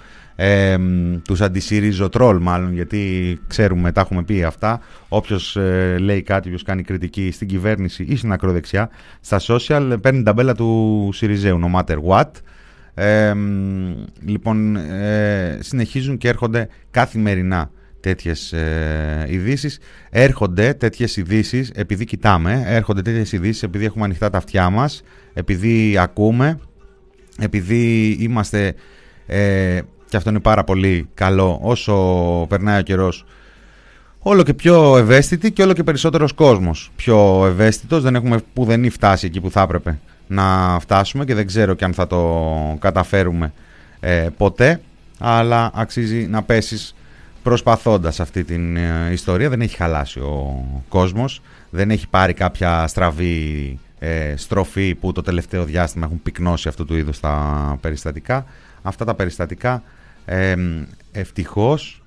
ε, 0.44 0.76
τους 1.24 1.40
αντισυριζοτρόλ 1.40 2.38
μάλλον 2.40 2.72
γιατί 2.72 3.38
ξέρουμε, 3.46 3.92
τα 3.92 4.00
έχουμε 4.00 4.22
πει 4.22 4.42
αυτά 4.42 4.80
όποιος 5.08 5.56
ε, 5.56 5.96
λέει 6.00 6.22
κάτι, 6.22 6.48
όποιος 6.48 6.62
κάνει 6.62 6.82
κριτική 6.82 7.30
στην 7.30 7.48
κυβέρνηση 7.48 8.02
ή 8.08 8.16
στην 8.16 8.32
ακροδεξιά 8.32 8.90
στα 9.20 9.40
social 9.46 9.96
παίρνει 10.00 10.22
τα 10.22 10.32
μπέλα 10.32 10.54
του 10.54 11.10
Σιριζέου 11.12 11.60
no 11.64 11.80
matter 11.80 11.96
what 12.08 12.30
ε, 12.94 13.34
λοιπόν 14.24 14.76
ε, 14.76 15.58
συνεχίζουν 15.60 16.18
και 16.18 16.28
έρχονται 16.28 16.68
καθημερινά 16.90 17.70
τέτοιες 18.00 18.52
ε, 18.52 19.26
ειδήσεις. 19.28 19.78
Έρχονται 20.10 20.74
τέτοιες 20.74 21.16
ειδήσεις 21.16 21.70
επειδή 21.74 22.04
κοιτάμε, 22.04 22.62
έρχονται 22.66 23.02
τέτοιες 23.02 23.32
ειδήσεις 23.32 23.62
επειδή 23.62 23.84
έχουμε 23.84 24.04
ανοιχτά 24.04 24.30
τα 24.30 24.38
αυτιά 24.38 24.70
μας, 24.70 25.02
επειδή 25.32 25.98
ακούμε, 25.98 26.58
επειδή 27.38 28.10
είμαστε 28.20 28.74
ε, 29.26 29.80
και 30.12 30.18
αυτό 30.18 30.30
είναι 30.30 30.40
πάρα 30.40 30.64
πολύ 30.64 31.08
καλό 31.14 31.58
όσο 31.62 31.94
περνάει 32.48 32.78
ο 32.78 32.82
καιρός. 32.82 33.24
Όλο 34.18 34.42
και 34.42 34.54
πιο 34.54 34.96
ευαίσθητη 34.96 35.52
και 35.52 35.62
όλο 35.62 35.72
και 35.72 35.82
περισσότερος 35.82 36.32
κόσμος. 36.32 36.90
Πιο 36.96 37.46
ευαίσθητος 37.46 38.02
δεν 38.02 38.14
έχουμε 38.14 38.40
που 38.52 38.64
δεν 38.64 38.90
φτάσει 38.90 39.26
εκεί 39.26 39.40
που 39.40 39.50
θα 39.50 39.60
έπρεπε 39.60 39.98
να 40.26 40.78
φτάσουμε 40.80 41.24
και 41.24 41.34
δεν 41.34 41.46
ξέρω 41.46 41.74
και 41.74 41.84
αν 41.84 41.94
θα 41.94 42.06
το 42.06 42.76
καταφέρουμε 42.80 43.52
ε, 44.00 44.26
ποτέ. 44.36 44.80
Αλλά 45.18 45.70
αξίζει 45.74 46.26
να 46.26 46.42
πέσεις 46.42 46.94
προσπαθώντας 47.42 48.20
αυτή 48.20 48.44
την 48.44 48.76
ε, 48.76 49.08
ιστορία. 49.12 49.48
Δεν 49.48 49.60
έχει 49.60 49.76
χαλάσει 49.76 50.18
ο 50.18 50.64
κόσμος. 50.88 51.40
Δεν 51.70 51.90
έχει 51.90 52.08
πάρει 52.08 52.32
κάποια 52.32 52.86
στραβή 52.86 53.78
ε, 53.98 54.34
στροφή 54.36 54.94
που 54.94 55.12
το 55.12 55.22
τελευταίο 55.22 55.64
διάστημα 55.64 56.06
έχουν 56.06 56.22
πυκνώσει 56.22 56.68
αυτού 56.68 56.84
του 56.84 56.96
είδους 56.96 57.20
τα 57.20 57.78
περιστατικά. 57.80 58.46
Αυτά 58.82 59.04
τα 59.04 59.14
περιστατικά 59.14 59.82
ε, 60.24 60.54
ευτυχώς 61.12 62.02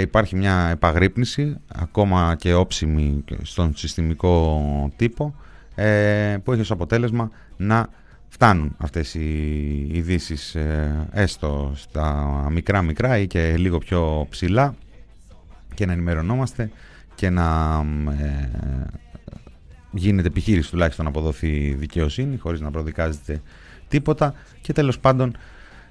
υπάρχει 0.00 0.36
μια 0.36 0.68
επαγρύπνηση 0.72 1.56
ακόμα 1.68 2.36
και 2.38 2.54
όψιμη 2.54 3.24
στον 3.42 3.76
συστημικό 3.76 4.62
τύπο 4.96 5.34
ε, 5.74 6.36
που 6.44 6.52
έχει 6.52 6.60
ως 6.60 6.70
αποτέλεσμα 6.70 7.30
να 7.56 7.88
φτάνουν 8.28 8.74
αυτές 8.78 9.14
οι 9.14 9.88
ειδήσεις 9.92 10.54
ε, 10.54 11.08
έστω 11.12 11.72
στα 11.74 12.48
μικρά 12.50 12.82
μικρά 12.82 13.18
ή 13.18 13.26
και 13.26 13.56
λίγο 13.56 13.78
πιο 13.78 14.26
ψηλά 14.30 14.74
και 15.74 15.86
να 15.86 15.92
ενημερωνόμαστε 15.92 16.70
και 17.14 17.30
να 17.30 17.80
ε, 18.20 18.48
γίνεται 19.90 20.28
επιχείρηση 20.28 20.70
τουλάχιστον 20.70 21.04
να 21.04 21.10
αποδοθεί 21.10 21.74
δικαιοσύνη 21.74 22.36
χωρίς 22.36 22.60
να 22.60 22.70
προδικάζεται 22.70 23.42
τίποτα. 23.88 24.34
Και 24.60 24.72
τέλος 24.72 24.98
πάντων 24.98 25.36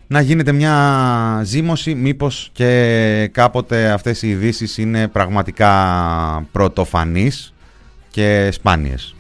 να 0.08 0.22
γίνεται 0.22 0.52
μια 0.52 1.42
ζήμωση 1.44 1.96
μήπως 1.96 2.50
και 2.54 3.30
κάποτε 3.32 3.90
αυτές 3.90 4.22
οι 4.22 4.30
ειδήσεις 4.30 4.78
είναι 4.78 5.08
πραγματικά 5.08 6.48
πρωτοφανείς 6.52 7.54
και 8.10 8.50
σπάνιες. 8.52 9.16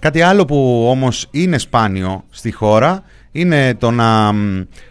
Κάτι 0.00 0.22
άλλο 0.22 0.44
που 0.44 0.86
όμως 0.88 1.28
είναι 1.30 1.58
σπάνιο 1.58 2.24
στη 2.30 2.52
χώρα 2.52 3.02
είναι 3.32 3.74
το 3.74 3.90
να 3.90 4.32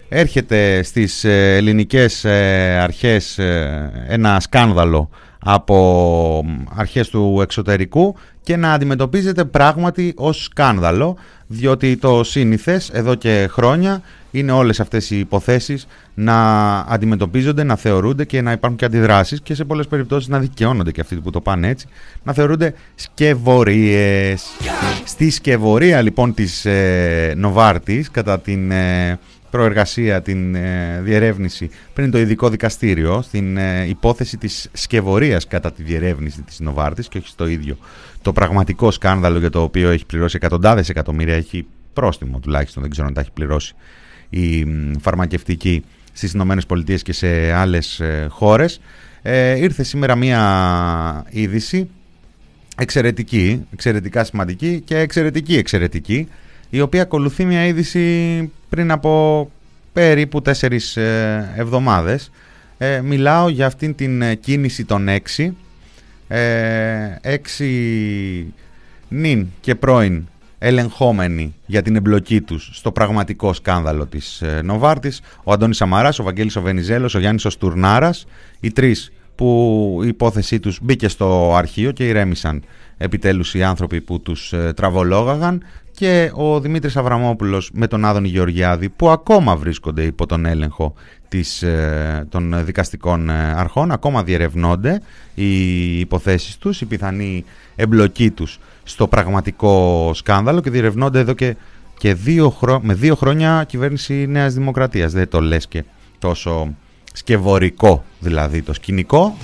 έρχεται 0.09 0.83
στις 0.83 1.23
ε, 1.23 1.55
ελληνικές 1.55 2.25
ε, 2.25 2.77
αρχές 2.81 3.37
ε, 3.37 4.05
ένα 4.07 4.39
σκάνδαλο 4.39 5.09
από 5.39 6.45
αρχές 6.75 7.09
του 7.09 7.39
εξωτερικού 7.41 8.15
και 8.43 8.57
να 8.57 8.73
αντιμετωπίζεται 8.73 9.45
πράγματι 9.45 10.13
ως 10.17 10.43
σκάνδαλο 10.43 11.17
διότι 11.47 11.97
το 11.97 12.23
σύνηθες 12.23 12.89
εδώ 12.89 13.15
και 13.15 13.47
χρόνια 13.51 14.01
είναι 14.31 14.51
όλες 14.51 14.79
αυτές 14.79 15.09
οι 15.09 15.19
υποθέσεις 15.19 15.87
να 16.13 16.35
αντιμετωπίζονται, 16.79 17.63
να 17.63 17.75
θεωρούνται 17.75 18.25
και 18.25 18.41
να 18.41 18.51
υπάρχουν 18.51 18.77
και 18.77 18.85
αντιδράσεις 18.85 19.41
και 19.41 19.55
σε 19.55 19.63
πολλές 19.63 19.87
περιπτώσεις 19.87 20.27
να 20.27 20.39
δικαιώνονται 20.39 20.91
και 20.91 21.01
αυτοί 21.01 21.15
που 21.15 21.29
το 21.29 21.41
πάνε 21.41 21.67
έτσι, 21.67 21.87
να 22.23 22.33
θεωρούνται 22.33 22.73
σκευωρίες. 22.95 24.45
Στη 25.03 25.29
σκευωρία 25.29 26.01
λοιπόν 26.01 26.33
της 26.33 26.65
ε, 26.65 27.33
Νοβάρτης 27.37 28.11
κατά 28.11 28.39
την 28.39 28.71
ε, 28.71 29.19
προεργασία, 29.49 30.21
την 30.21 30.55
ε, 30.55 30.99
διερεύνηση 31.03 31.69
πριν 31.93 32.11
το 32.11 32.17
ειδικό 32.17 32.49
δικαστήριο 32.49 33.21
στην 33.21 33.57
ε, 33.57 33.85
υπόθεση 33.87 34.37
της 34.37 34.69
σκευωρίας 34.73 35.47
κατά 35.47 35.71
τη 35.71 35.83
διερεύνηση 35.83 36.41
της 36.41 36.59
Νοβάρτης 36.59 37.07
και 37.07 37.17
όχι 37.17 37.27
στο 37.27 37.47
ίδιο 37.47 37.77
το 38.21 38.33
πραγματικό 38.33 38.91
σκάνδαλο 38.91 39.39
για 39.39 39.49
το 39.49 39.61
οποίο 39.61 39.89
έχει 39.89 40.05
πληρώσει 40.05 40.35
εκατοντάδες 40.35 40.89
εκατομμύρια, 40.89 41.35
έχει 41.35 41.65
πρόστιμο 41.93 42.39
τουλάχιστον, 42.39 42.81
δεν 42.81 42.91
ξέρω 42.91 43.07
αν 43.07 43.13
τα 43.13 43.21
έχει 43.21 43.31
πληρώσει 43.31 43.73
η 44.29 44.65
φαρμακευτική 44.99 45.83
στις 46.13 46.33
Ηνωμένες 46.33 46.65
Πολιτείες 46.65 47.01
και 47.01 47.13
σε 47.13 47.51
άλλες 47.51 47.99
ε, 47.99 48.27
χώρες. 48.29 48.81
Ε, 49.21 49.57
ήρθε 49.57 49.83
σήμερα 49.83 50.15
μία 50.15 51.25
είδηση 51.29 51.89
εξαιρετική, 52.77 53.65
εξαιρετικά 53.73 54.23
σημαντική 54.23 54.81
και 54.85 54.97
εξαιρετική 54.97 55.57
εξαιρετική 55.57 56.27
η 56.69 56.81
οποία 56.81 57.01
ακολουθεί 57.01 57.45
μια 57.45 57.65
είδηση 57.65 58.51
πριν 58.69 58.91
από 58.91 59.51
περίπου 59.97 60.41
τέσσερις 60.41 60.97
ε, 60.97 61.53
εβδομάδες. 61.55 62.31
Ε, 62.77 63.01
μιλάω 63.01 63.49
για 63.49 63.65
αυτήν 63.65 63.95
την 63.95 64.21
ε, 64.21 64.35
κίνηση 64.35 64.85
των 64.85 65.07
έξι, 65.07 65.55
έξι 67.21 68.53
νυν 69.07 69.47
και 69.61 69.75
πρώην 69.75 70.27
ελεγχόμενοι 70.59 71.55
για 71.65 71.81
την 71.81 71.95
εμπλοκή 71.95 72.41
τους 72.41 72.69
στο 72.73 72.91
πραγματικό 72.91 73.53
σκάνδαλο 73.53 74.05
της 74.05 74.43
Νοβάρτης, 74.63 75.21
ο 75.43 75.51
Αντώνης 75.51 75.77
Σαμαράς, 75.77 76.19
ο 76.19 76.23
Βαγγέλης 76.23 76.55
ο 76.55 76.61
Βενιζέλος, 76.61 77.15
ο 77.15 77.19
Γιάννης 77.19 77.45
ο 77.45 77.49
Στουρνάρας, 77.49 78.25
οι 78.59 78.71
τρεις 78.71 79.11
που 79.35 79.99
η 80.03 80.07
υπόθεσή 80.07 80.59
τους 80.59 80.79
μπήκε 80.81 81.07
στο 81.07 81.55
αρχείο 81.55 81.91
και 81.91 82.07
ηρέμησαν 82.07 82.63
επιτέλους 82.97 83.53
οι 83.53 83.63
άνθρωποι 83.63 84.01
που 84.01 84.19
τους 84.21 84.53
τραβολόγαγαν 84.75 85.63
και 85.97 86.31
ο 86.33 86.59
Δημήτρης 86.59 86.97
Αβραμόπουλος 86.97 87.69
με 87.73 87.87
τον 87.87 88.05
Άδωνη 88.05 88.27
Γεωργιάδη 88.27 88.89
που 88.89 89.09
ακόμα 89.09 89.55
βρίσκονται 89.55 90.03
υπό 90.03 90.25
τον 90.25 90.45
έλεγχο 90.45 90.93
της, 91.27 91.61
ε, 91.61 92.27
των 92.29 92.65
δικαστικών 92.65 93.29
ε, 93.29 93.33
αρχών, 93.33 93.91
ακόμα 93.91 94.23
διερευνώνται 94.23 95.01
οι 95.35 95.99
υποθέσεις 95.99 96.57
τους, 96.57 96.81
η 96.81 96.85
πιθανή 96.85 97.45
εμπλοκή 97.75 98.31
τους 98.31 98.59
στο 98.83 99.07
πραγματικό 99.07 100.11
σκάνδαλο 100.13 100.61
και 100.61 100.69
διερευνώνται 100.69 101.19
εδώ 101.19 101.33
και, 101.33 101.55
και 101.97 102.13
δύο 102.13 102.53
με 102.81 102.93
δύο 102.93 103.15
χρόνια 103.15 103.63
κυβέρνηση 103.67 104.27
Νέας 104.27 104.53
Δημοκρατίας. 104.53 105.11
Δεν 105.11 105.29
το 105.29 105.41
λες 105.41 105.67
και 105.67 105.83
τόσο 106.19 106.73
σκευωρικό 107.13 108.03
δηλαδή 108.19 108.61
το 108.61 108.73
σκηνικό. 108.73 109.37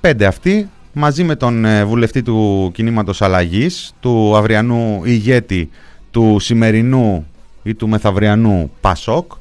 Πέντε 0.00 0.26
αυτοί 0.26 0.68
μαζί 0.92 1.24
με 1.24 1.36
τον 1.36 1.64
ε, 1.64 1.84
βουλευτή 1.84 2.22
του 2.22 2.70
κινήματος 2.74 3.22
αλλαγής, 3.22 3.94
του 4.00 4.36
αυριανού 4.36 5.00
ηγέτη 5.04 5.70
του 6.10 6.36
σημερινού 6.40 7.26
ή 7.62 7.74
του 7.74 7.88
μεθαυριανού 7.88 8.70
Πασόκ, 8.80 9.32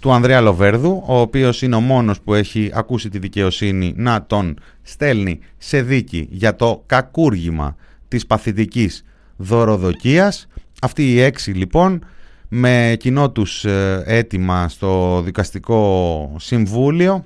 του 0.00 0.12
Ανδρέα 0.12 0.40
Λοβέρδου, 0.40 1.02
ο 1.06 1.18
οποίος 1.20 1.62
είναι 1.62 1.74
ο 1.74 1.80
μόνος 1.80 2.20
που 2.20 2.34
έχει 2.34 2.70
ακούσει 2.74 3.08
τη 3.08 3.18
δικαιοσύνη 3.18 3.92
να 3.96 4.24
τον 4.26 4.58
στέλνει 4.82 5.38
σε 5.58 5.82
δίκη 5.82 6.28
για 6.30 6.56
το 6.56 6.82
κακούργημα 6.86 7.76
της 8.08 8.26
παθητικής 8.26 9.04
δωροδοκίας. 9.36 10.48
Αυτοί 10.80 11.12
οι 11.12 11.20
έξι 11.20 11.50
λοιπόν 11.50 12.04
με 12.48 12.96
κοινό 12.98 13.30
τους 13.30 13.64
ε, 13.64 14.02
αίτημα 14.06 14.68
στο 14.68 15.22
δικαστικό 15.24 16.34
συμβούλιο 16.38 17.24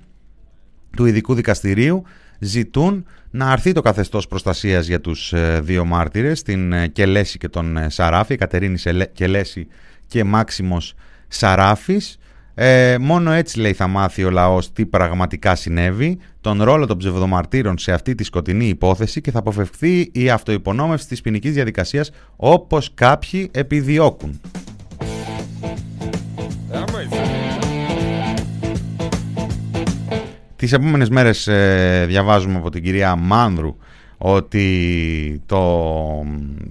του 0.97 1.05
ειδικού 1.05 1.35
δικαστηρίου 1.35 2.03
ζητούν 2.39 3.05
να 3.31 3.51
αρθεί 3.51 3.73
το 3.73 3.81
καθεστώς 3.81 4.27
προστασίας 4.27 4.87
για 4.87 5.01
τους 5.01 5.33
ε, 5.33 5.61
δύο 5.63 5.85
μάρτυρες, 5.85 6.43
την 6.43 6.73
ε, 6.73 6.87
Κελέση 6.87 7.39
και 7.39 7.49
τον 7.49 7.77
ε, 7.77 7.89
Σαράφη, 7.89 8.37
Κατερίνη 8.37 8.79
Κελέση 9.13 9.67
και 10.07 10.25
Μάξιμος 10.25 10.95
Σαράφης. 11.29 12.19
Ε, 12.55 12.97
μόνο 13.01 13.33
έτσι 13.33 13.61
λέει 13.61 13.73
θα 13.73 13.87
μάθει 13.87 14.25
ο 14.25 14.31
λαός 14.31 14.73
τι 14.73 14.87
πραγματικά 14.87 15.55
συνέβη, 15.55 16.19
τον 16.41 16.63
ρόλο 16.63 16.87
των 16.87 16.99
ψευδομαρτύρων 16.99 17.79
σε 17.79 17.93
αυτή 17.93 18.15
τη 18.15 18.25
σκοτεινή 18.25 18.69
υπόθεση 18.69 19.21
και 19.21 19.31
θα 19.31 19.39
αποφευχθεί 19.39 20.11
η 20.13 20.31
αυτοϋπονόμευση 20.31 21.09
της 21.09 21.21
ποινικής 21.21 21.53
διαδικασίας 21.53 22.11
όπως 22.37 22.91
κάποιοι 22.95 23.51
επιδιώκουν. 23.53 24.41
Τις 30.61 30.73
επόμενες 30.73 31.09
μέρες 31.09 31.47
ε, 31.47 32.05
διαβάζουμε 32.09 32.57
από 32.57 32.71
την 32.71 32.83
κυρία 32.83 33.17
Μάνδρου 33.17 33.77
ότι 34.19 35.43
το, 35.47 36.27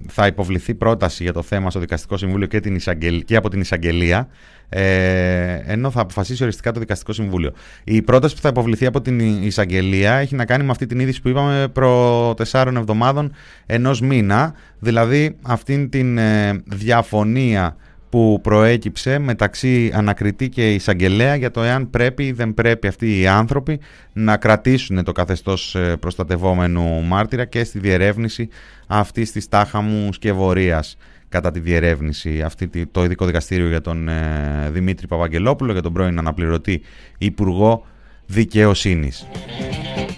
θα 0.07 0.27
υποβληθεί 0.27 0.73
πρόταση 0.73 1.23
για 1.23 1.33
το 1.33 1.41
θέμα 1.41 1.69
στο 1.69 1.79
Δικαστικό 1.79 2.17
Συμβούλιο 2.17 2.47
και, 2.47 2.59
την 2.59 2.79
και 3.25 3.35
από 3.35 3.49
την 3.49 3.59
Εισαγγελία 3.59 4.27
ε, 4.69 5.61
ενώ 5.65 5.91
θα 5.91 6.01
αποφασίσει 6.01 6.43
οριστικά 6.43 6.71
το 6.71 6.79
Δικαστικό 6.79 7.13
Συμβούλιο. 7.13 7.51
Η 7.83 8.01
πρόταση 8.01 8.35
που 8.35 8.41
θα 8.41 8.49
υποβληθεί 8.49 8.85
από 8.85 9.01
την 9.01 9.19
Εισαγγελία 9.19 10.13
έχει 10.13 10.35
να 10.35 10.45
κάνει 10.45 10.63
με 10.63 10.71
αυτή 10.71 10.85
την 10.85 10.99
είδηση 10.99 11.21
που 11.21 11.29
είπαμε 11.29 11.67
προ 11.67 12.33
τεσσάρων 12.37 12.77
εβδομάδων 12.77 13.31
ενός 13.65 14.01
μήνα, 14.01 14.53
δηλαδή 14.79 15.35
αυτήν 15.41 15.89
την 15.89 16.17
ε, 16.17 16.61
διαφωνία 16.65 17.75
που 18.10 18.39
προέκυψε 18.43 19.20
μεταξύ 19.20 19.91
ανακριτή 19.93 20.49
και 20.49 20.74
εισαγγελέα 20.74 21.36
για 21.36 21.51
το 21.51 21.62
εάν 21.64 21.89
πρέπει 21.89 22.26
ή 22.26 22.32
δεν 22.32 22.53
πρέπει 22.53 22.88
αυτοί 22.88 23.20
οι 23.20 23.28
άνθρωποι 23.28 23.80
να 24.14 24.38
κρατήσουν 24.38 25.03
το 25.03 25.12
καθεστώς 25.12 25.76
ε, 25.76 25.95
προστατευόμενου 25.99 27.01
μάρτυρα 27.03 27.45
και 27.45 27.64
στη 27.64 27.80
διερεύνηση 27.80 28.49
αυτής 28.88 29.32
της 29.32 29.47
τάχαμου 29.47 30.14
σκευωρίας 30.14 30.97
κατά 31.30 31.51
τη 31.51 31.60
διερεύνηση 31.60 32.41
αυτή 32.41 32.86
το 32.86 33.03
ειδικό 33.03 33.26
δικαστήριο 33.26 33.68
για 33.68 33.82
τον 33.82 34.07
ε, 34.07 34.70
Δημήτρη 34.72 35.07
Παπαγγελόπουλο 35.07 35.72
για 35.72 35.82
τον 35.82 35.93
πρώην 35.93 36.18
αναπληρωτή 36.18 36.82
Υπουργό 37.18 37.86
Δικαιοσύνης. 38.26 39.28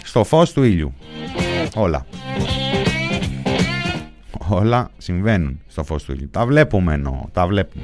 Στο 0.04 0.24
φως 0.24 0.54
του 0.54 0.64
ήλιου. 0.64 0.94
Όλα 1.76 2.06
όλα 4.52 4.91
συμβαίνουν 4.97 5.60
στο 5.68 5.84
φως 5.84 6.04
του 6.04 6.12
ήλιου. 6.12 6.30
Τα 6.32 6.45
βλέπουμε 6.45 6.93
εννοώ, 6.93 7.26
τα 7.34 7.47
βλέπουμε. 7.47 7.84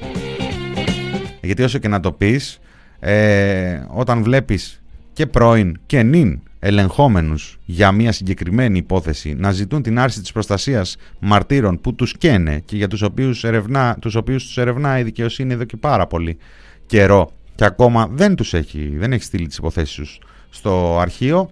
Γιατί 1.42 1.64
όσο 1.64 1.78
και 1.78 1.88
να 1.88 2.00
το 2.00 2.12
πεις, 2.12 2.60
ε, 3.00 3.82
όταν 3.88 4.24
βλέπεις 4.24 4.82
και 5.14 5.26
πρώην 5.26 5.80
και 5.86 6.04
νυν 6.04 6.42
ελεγχόμενους 6.60 7.60
για 7.66 7.92
μια 7.92 8.12
συγκεκριμένη 8.12 8.78
υπόθεση 8.78 9.34
να 9.34 9.52
ζητούν 9.52 9.82
την 9.82 10.00
άρση 10.00 10.22
της 10.22 10.32
προστασίας 10.32 10.98
μαρτύρων 11.20 11.82
που 11.82 11.96
τους 11.96 12.18
καίνε 12.18 12.62
και 12.66 12.76
για 12.76 12.88
τους 12.88 13.02
οποίους, 13.02 13.44
ερευνά, 13.44 13.98
τους 14.02 14.16
οποίους 14.16 14.44
τους 14.46 14.58
ερευνά 14.58 15.00
η 15.00 15.04
δικαιοσύνη 15.04 15.54
εδώ 15.54 15.64
και 15.64 15.78
πάρα 15.78 16.08
πολύ 16.08 16.38
καιρό 16.86 17.32
και 17.56 17.66
ακόμα 17.66 18.08
δεν 18.12 18.36
τους 18.36 18.54
έχει, 18.54 18.94
δεν 18.98 19.14
έχει 19.14 19.24
στείλει 19.24 19.48
τις 19.48 19.58
υποθέσεις 19.58 19.96
τους 19.96 20.20
στο 20.50 21.00
αρχείο 21.00 21.50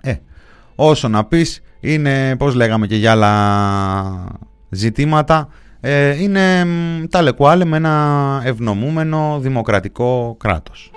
ε, 0.00 0.14
όσο 0.74 1.08
να 1.08 1.24
πεις 1.24 1.62
είναι, 1.80 2.36
πώς 2.36 2.54
λέγαμε 2.54 2.86
και 2.86 2.96
για 2.96 3.10
άλλα 3.10 4.42
ζητήματα, 4.70 5.48
ε, 5.80 6.22
είναι 6.22 6.66
τα 7.10 7.22
λεκουάλε 7.22 7.64
με 7.64 7.76
ένα 7.76 8.40
ευνομούμενο 8.44 9.38
δημοκρατικό 9.40 10.36
κράτος. 10.38 10.90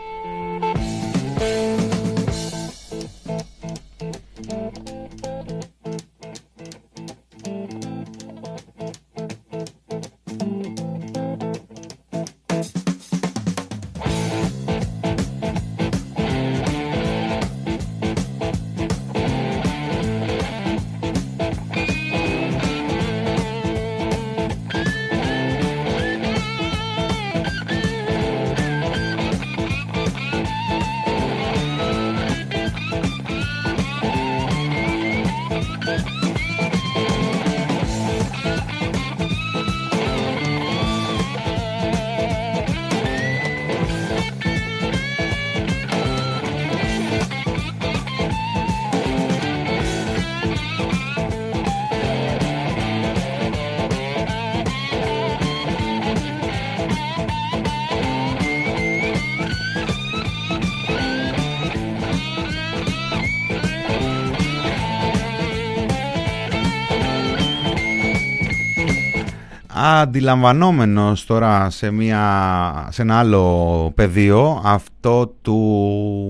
Αντιλαμβανόμενος 69.82 71.26
τώρα 71.26 71.70
σε, 71.70 71.92
μια, 71.92 72.88
σε 72.92 73.02
ένα 73.02 73.20
άλλο 73.20 73.92
πεδίο 73.96 74.62
αυτό 74.64 75.28
του 75.42 75.58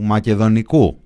μακεδονικού 0.04 1.02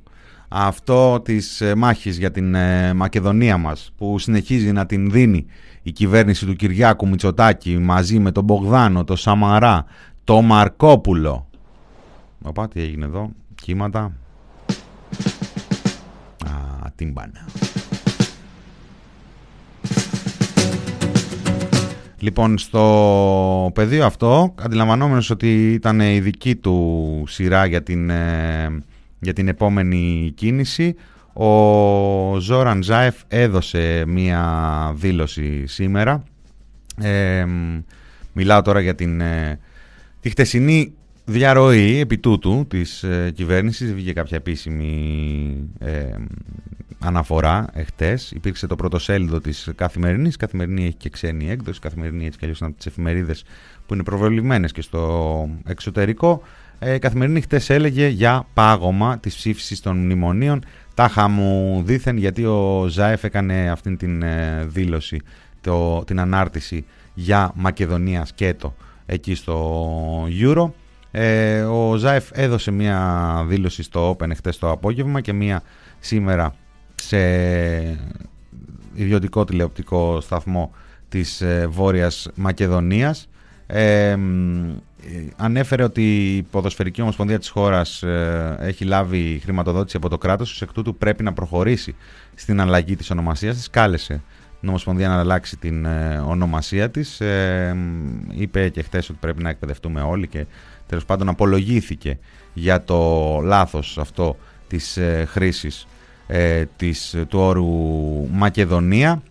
αυτό 0.47 1.19
της 1.19 1.61
ε, 1.61 1.75
μάχης 1.75 2.17
για 2.17 2.31
την 2.31 2.55
ε, 2.55 2.93
Μακεδονία 2.93 3.57
μας 3.57 3.91
που 3.97 4.19
συνεχίζει 4.19 4.71
να 4.71 4.85
την 4.85 5.11
δίνει 5.11 5.45
η 5.81 5.91
κυβέρνηση 5.91 6.45
του 6.45 6.55
Κυριάκου 6.55 7.07
Μητσοτάκη 7.07 7.77
μαζί 7.77 8.19
με 8.19 8.31
τον 8.31 8.43
Μπογδάνο, 8.43 9.03
τον 9.03 9.17
Σαμαρά, 9.17 9.85
τον 10.23 10.45
Μαρκόπουλο. 10.45 11.47
Οπα, 12.41 12.67
τι 12.67 12.81
έγινε 12.81 13.05
εδώ, 13.05 13.29
κύματα. 13.55 13.99
Α, 16.45 16.89
τύμπανα. 16.95 17.45
Λοιπόν, 22.19 22.57
στο 22.57 23.71
πεδίο 23.73 24.05
αυτό, 24.05 24.53
αντιλαμβανόμενος 24.61 25.29
ότι 25.29 25.73
ήταν 25.73 25.99
η 25.99 26.19
δική 26.19 26.55
του 26.55 27.23
σειρά 27.27 27.65
για 27.65 27.83
την, 27.83 28.09
ε, 28.09 28.83
για 29.19 29.33
την 29.33 29.47
επόμενη 29.47 30.31
κίνηση, 30.35 30.95
ο 31.33 32.39
Ζόραν 32.39 32.83
Ζάεφ 32.83 33.15
έδωσε 33.27 34.03
μία 34.07 34.93
δήλωση 34.95 35.67
σήμερα. 35.67 36.23
Ε, 37.01 37.45
μιλάω 38.33 38.61
τώρα 38.61 38.79
για 38.79 38.95
την, 38.95 39.21
ε, 39.21 39.59
τη 40.21 40.29
χτεσινή 40.29 40.93
διαρροή 41.25 41.99
επί 41.99 42.17
τούτου 42.17 42.65
της 42.67 43.03
ε, 43.03 43.31
κυβέρνησης. 43.35 43.93
Βγήκε 43.93 44.13
κάποια 44.13 44.37
επίσημη 44.37 45.69
ε, 45.79 46.05
αναφορά 46.99 47.67
εχθές. 47.73 48.31
Υπήρξε 48.31 48.67
το 48.67 48.75
πρωτοσέλιδο 48.75 49.39
της 49.39 49.69
Καθημερινής. 49.75 50.33
Η 50.33 50.37
Καθημερινή 50.37 50.85
έχει 50.85 50.95
και 50.95 51.09
ξένη 51.09 51.49
έκδοση. 51.49 51.77
Η 51.77 51.81
Καθημερινή 51.81 52.25
έτσι 52.25 52.37
κι 52.37 52.43
αλλιώς 52.43 52.59
είναι 52.59 52.69
από 52.69 52.77
τις 52.77 52.87
εφημερίδες 52.87 53.43
που 53.85 53.93
είναι 53.93 54.03
προβεβλημένες 54.03 54.71
και 54.71 54.81
στο 54.81 55.49
εξωτερικό. 55.65 56.41
Ε, 56.79 56.93
η 56.93 56.99
Καθημερινή 56.99 57.41
χτες 57.41 57.69
έλεγε 57.69 58.07
για 58.07 58.47
πάγωμα 58.53 59.19
της 59.19 59.35
ψήφισης 59.35 59.79
των 59.79 59.97
μνημονίων. 59.97 60.63
Τάχα 60.93 61.27
μου 61.27 61.81
δήθεν 61.85 62.17
γιατί 62.17 62.45
ο 62.45 62.85
Ζάεφ 62.89 63.23
έκανε 63.23 63.69
αυτή 63.69 63.95
την 63.95 64.21
ε, 64.21 64.65
δήλωση, 64.67 65.21
το, 65.61 66.03
την 66.03 66.19
ανάρτηση 66.19 66.85
για 67.13 67.51
Μακεδονίας 67.55 68.27
σκέτο 68.27 68.75
εκεί 69.05 69.35
στο 69.35 70.27
Euro. 70.41 70.69
Ε, 71.17 71.61
ο 71.61 71.95
Ζάεφ 71.95 72.29
έδωσε 72.33 72.71
μία 72.71 73.45
δήλωση 73.47 73.83
στο 73.83 74.17
Open 74.19 74.35
χτες 74.35 74.57
το 74.57 74.71
απόγευμα 74.71 75.21
και 75.21 75.33
μία 75.33 75.61
σήμερα 75.99 76.55
σε 76.95 77.17
ιδιωτικό 78.93 79.45
τηλεοπτικό 79.45 80.21
σταθμό 80.21 80.71
της 81.09 81.41
ε, 81.41 81.67
Βόρειας 81.69 82.29
Μακεδονίας. 82.35 83.29
Ε, 83.67 84.17
ανέφερε 85.35 85.83
ότι 85.83 86.35
η 86.35 86.41
ποδοσφαιρική 86.41 87.01
ομοσπονδία 87.01 87.39
της 87.39 87.49
χώρας 87.49 88.03
ε, 88.03 88.57
έχει 88.59 88.85
λάβει 88.85 89.39
χρηματοδότηση 89.43 89.97
από 89.97 90.09
το 90.09 90.17
κράτος, 90.17 90.51
ως 90.51 90.61
εκ 90.61 90.71
τούτου 90.71 90.95
πρέπει 90.95 91.23
να 91.23 91.33
προχωρήσει 91.33 91.95
στην 92.35 92.61
αλλαγή 92.61 92.95
της 92.95 93.11
ονομασίας 93.11 93.55
της. 93.55 93.69
Κάλεσε 93.69 94.21
την 94.65 94.73
Ομοσπονδία 94.73 95.07
να 95.07 95.19
αλλάξει 95.19 95.57
την 95.57 95.85
ε, 95.85 96.23
ονομασία 96.27 96.89
της. 96.89 97.21
Ε, 97.21 97.75
είπε 98.31 98.69
και 98.69 98.81
χθες 98.81 99.09
ότι 99.09 99.17
πρέπει 99.21 99.43
να 99.43 99.49
εκπαιδευτούμε 99.49 100.01
όλοι 100.01 100.27
και 100.27 100.45
τέλος 100.87 101.05
πάντων 101.05 101.29
απολογήθηκε 101.29 102.17
για 102.53 102.83
το 102.83 103.39
λάθος 103.43 103.97
αυτό 103.97 104.37
της 104.67 104.99
χρήσης 105.25 105.87
της, 106.75 107.15
του 107.27 107.39
όρου 107.39 107.67
Μακεδονία. 108.31 109.21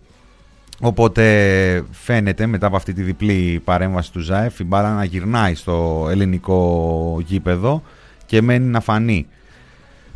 Οπότε 0.79 1.83
φαίνεται 1.91 2.45
μετά 2.45 2.67
από 2.67 2.75
αυτή 2.75 2.93
τη 2.93 3.01
διπλή 3.01 3.61
παρέμβαση 3.63 4.11
του 4.11 4.19
ΖΑΕΦ 4.19 4.59
η 4.59 4.63
μπάλα 4.63 4.93
να 4.93 5.03
γυρνάει 5.03 5.55
στο 5.55 6.07
ελληνικό 6.11 7.21
γήπεδο 7.25 7.81
και 8.25 8.41
μένει 8.41 8.65
να 8.65 8.79
φανεί. 8.79 9.27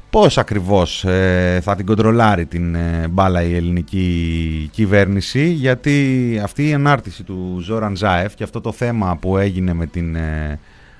Πώς 0.09 0.37
ακριβώς 0.37 1.05
ε, 1.05 1.59
θα 1.63 1.75
την 1.75 1.85
κοντρολάρει 1.85 2.45
την 2.45 2.75
ε, 2.75 3.07
μπάλα 3.09 3.43
η 3.43 3.55
ελληνική 3.55 4.69
κυβέρνηση 4.71 5.47
γιατί 5.47 6.39
αυτή 6.43 6.67
η 6.67 6.73
ανάρτηση 6.73 7.23
του 7.23 7.59
Ζόραν 7.61 7.95
Ζάεφ 7.95 8.35
και 8.35 8.43
αυτό 8.43 8.61
το 8.61 8.71
θέμα 8.71 9.17
που 9.17 9.37
έγινε 9.37 9.73
με 9.73 9.85
την 9.85 10.15
ε, 10.15 10.59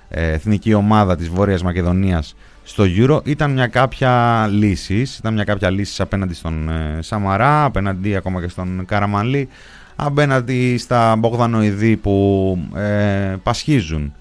εθνική 0.10 0.74
ομάδα 0.74 1.16
της 1.16 1.30
Βόρειας 1.30 1.64
Μακεδονίας 1.64 2.36
στο 2.70 2.84
Euro 2.98 3.20
ήταν 3.24 3.52
μια 3.52 3.68
κάποια 3.68 4.48
λύσης. 4.52 5.18
Ήταν 5.18 5.34
μια 5.34 5.44
κάποια 5.44 5.70
λύσης 5.70 6.00
απέναντι 6.00 6.34
στον 6.34 6.70
ε, 6.70 6.98
Σαμαρά, 7.02 7.64
απέναντι 7.64 8.16
ακόμα 8.16 8.42
και 8.42 8.48
στον 8.48 8.86
Καραμαλή, 8.86 9.48
απέναντι 9.96 10.78
στα 10.78 11.16
Μπογδανοειδή 11.16 11.98
που 11.98 12.58
ε, 12.76 13.36
πασχίζουν 13.44 14.14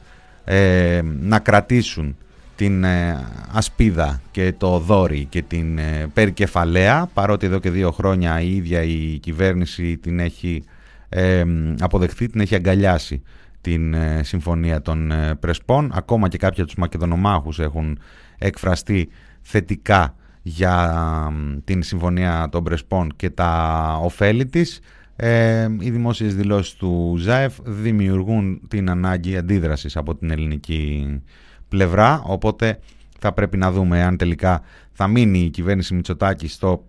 ε, 0.45 1.01
να 1.21 1.39
κρατήσουν 1.39 2.17
την 2.57 2.85
ε, 2.85 3.27
ασπίδα 3.53 4.21
και 4.31 4.55
το 4.59 4.79
δόρι 4.79 5.27
και 5.29 5.43
την 5.43 5.81
περικεφαλαία 6.15 7.09
παρότι 7.15 7.47
εδώ 7.47 7.59
και 7.59 7.71
δύο 7.71 7.91
χρόνια 7.91 8.41
η 8.41 8.57
ίδια 8.57 8.83
η 8.83 9.19
κυβέρνηση 9.19 9.97
την 9.97 10.21
έχει 10.21 10.63
αποδεχθεί, 11.79 12.29
την 12.29 12.41
έχει 12.41 12.55
αγκαλιάσει 12.55 13.23
την 13.61 13.95
συμφωνία 14.21 14.83
των 14.83 15.13
Πρεσπών 15.41 15.91
ακόμα 15.95 16.29
και 16.29 16.39
κάποιοι 16.39 16.61
από 16.61 16.71
τους 16.71 16.79
Μακεδονομάχους 16.79 17.59
έχουν 17.59 17.99
εκφραστεί 18.39 19.09
θετικά 19.41 20.15
για 20.43 21.33
την 21.65 21.83
Συμφωνία 21.83 22.49
των 22.51 22.65
Πρεσπών 22.65 23.13
και 23.17 23.31
τα 23.31 23.99
ωφέλη 24.03 24.47
της. 24.47 24.81
Ε, 25.17 25.69
οι 25.79 25.91
δημόσιες 25.91 26.35
δηλώσεις 26.35 26.75
του 26.75 27.15
ΖΑΕΦ 27.19 27.57
δημιουργούν 27.63 28.61
την 28.69 28.91
ανάγκη 28.91 29.37
αντίδρασης 29.37 29.97
από 29.97 30.15
την 30.15 30.31
ελληνική 30.31 31.07
πλευρά, 31.69 32.23
οπότε 32.25 32.79
θα 33.19 33.33
πρέπει 33.33 33.57
να 33.57 33.73
δούμε 33.73 34.03
αν 34.03 34.17
τελικά 34.17 34.63
θα 34.93 35.07
μείνει 35.07 35.39
η 35.39 35.51
κυβέρνηση 35.51 35.95
Μητσοτάκη 35.95 36.49
στο 36.49 36.85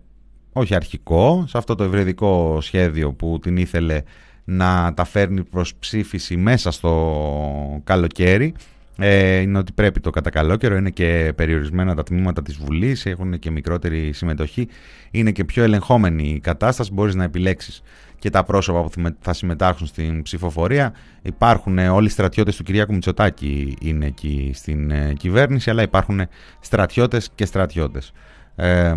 όχι 0.52 0.74
αρχικό, 0.74 1.44
σε 1.46 1.58
αυτό 1.58 1.74
το 1.74 1.84
ευρεδικό 1.84 2.58
σχέδιο 2.60 3.12
που 3.12 3.38
την 3.42 3.56
ήθελε 3.56 4.02
να 4.50 4.94
τα 4.94 5.04
φέρνει 5.04 5.44
προς 5.44 5.74
ψήφιση 5.74 6.36
μέσα 6.36 6.70
στο 6.70 7.80
καλοκαίρι. 7.84 8.54
Ε, 8.98 9.36
είναι 9.36 9.58
ότι 9.58 9.72
πρέπει 9.72 10.00
το 10.00 10.10
κατά 10.10 10.30
καλό 10.30 10.56
καιρό, 10.56 10.76
είναι 10.76 10.90
και 10.90 11.32
περιορισμένα 11.36 11.94
τα 11.94 12.02
τμήματα 12.02 12.42
της 12.42 12.56
Βουλής, 12.56 13.06
έχουν 13.06 13.38
και 13.38 13.50
μικρότερη 13.50 14.12
συμμετοχή, 14.12 14.68
είναι 15.10 15.30
και 15.30 15.44
πιο 15.44 15.62
ελεγχόμενη 15.62 16.28
η 16.28 16.40
κατάσταση, 16.40 16.92
μπορείς 16.92 17.14
να 17.14 17.24
επιλέξεις 17.24 17.82
και 18.18 18.30
τα 18.30 18.44
πρόσωπα 18.44 18.82
που 18.82 18.90
θα 19.20 19.32
συμμετάχουν 19.32 19.86
στην 19.86 20.22
ψηφοφορία. 20.22 20.92
Υπάρχουν 21.22 21.78
ε, 21.78 21.88
όλοι 21.88 22.06
οι 22.06 22.10
στρατιώτες 22.10 22.56
του 22.56 22.62
Κυριάκου 22.62 22.92
Μητσοτάκη 22.92 23.76
είναι 23.80 24.06
εκεί 24.06 24.50
στην 24.54 24.90
ε, 24.90 25.12
κυβέρνηση, 25.18 25.70
αλλά 25.70 25.82
υπάρχουν 25.82 26.20
στρατιώτες 26.60 27.30
και 27.34 27.44
στρατιώτες. 27.44 28.12
Ε, 28.56 28.94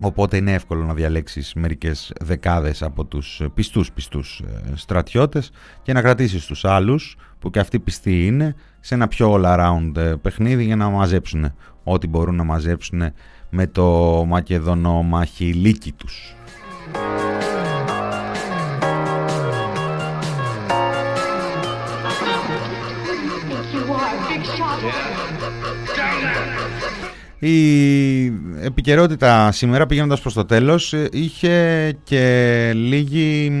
Οπότε 0.00 0.36
είναι 0.36 0.52
εύκολο 0.52 0.84
να 0.84 0.94
διαλέξεις 0.94 1.54
μερικές 1.54 2.12
δεκάδες 2.20 2.82
από 2.82 3.04
τους 3.04 3.42
πιστούς 3.54 3.92
πιστούς 3.92 4.40
ε, 4.40 4.72
στρατιώτες 4.74 5.50
και 5.82 5.92
να 5.92 6.02
κρατήσεις 6.02 6.46
τους 6.46 6.64
άλλους 6.64 7.16
που 7.38 7.50
και 7.50 7.58
αυτοί 7.58 7.78
πιστοί 7.78 8.26
είναι 8.26 8.54
σε 8.80 8.94
ένα 8.94 9.08
πιο 9.08 9.34
all-around 9.34 9.96
ε, 9.96 10.14
παιχνίδι 10.22 10.64
για 10.64 10.76
να 10.76 10.88
μαζέψουν 10.88 11.52
ό,τι 11.84 12.06
μπορούν 12.06 12.34
να 12.34 12.44
μαζέψουν 12.44 13.02
με 13.50 13.66
το 13.66 14.24
μακεδονό 14.26 15.02
μαχηλίκι 15.02 15.92
τους. 15.92 16.37
Η 27.40 28.24
επικαιρότητα 28.62 29.52
σήμερα 29.52 29.86
πηγαίνοντας 29.86 30.20
προς 30.20 30.34
το 30.34 30.44
τέλος 30.44 30.94
είχε 31.10 31.96
και, 32.04 32.70
λίγοι, 32.74 33.52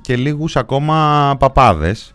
και 0.00 0.16
λίγους 0.16 0.56
ακόμα 0.56 1.36
παπάδες 1.38 2.14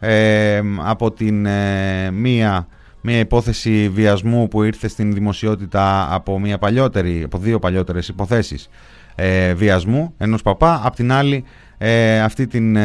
ε, 0.00 0.60
από 0.78 1.12
την 1.12 1.46
ε, 1.46 2.10
μία, 2.10 2.66
μία 3.00 3.18
υπόθεση 3.18 3.88
βιασμού 3.88 4.48
που 4.48 4.62
ήρθε 4.62 4.88
στην 4.88 5.12
δημοσιότητα 5.12 6.14
από, 6.14 6.40
μία 6.40 6.58
παλιότερη, 6.58 7.22
από 7.22 7.38
δύο 7.38 7.58
παλιότερες 7.58 8.08
υποθέσεις 8.08 8.68
ε, 9.14 9.54
βιασμού 9.54 10.14
ενός 10.18 10.42
παπά. 10.42 10.80
Απ' 10.84 10.94
την 10.94 11.12
άλλη 11.12 11.44
ε, 11.78 12.20
αυτή 12.20 12.46
την 12.46 12.76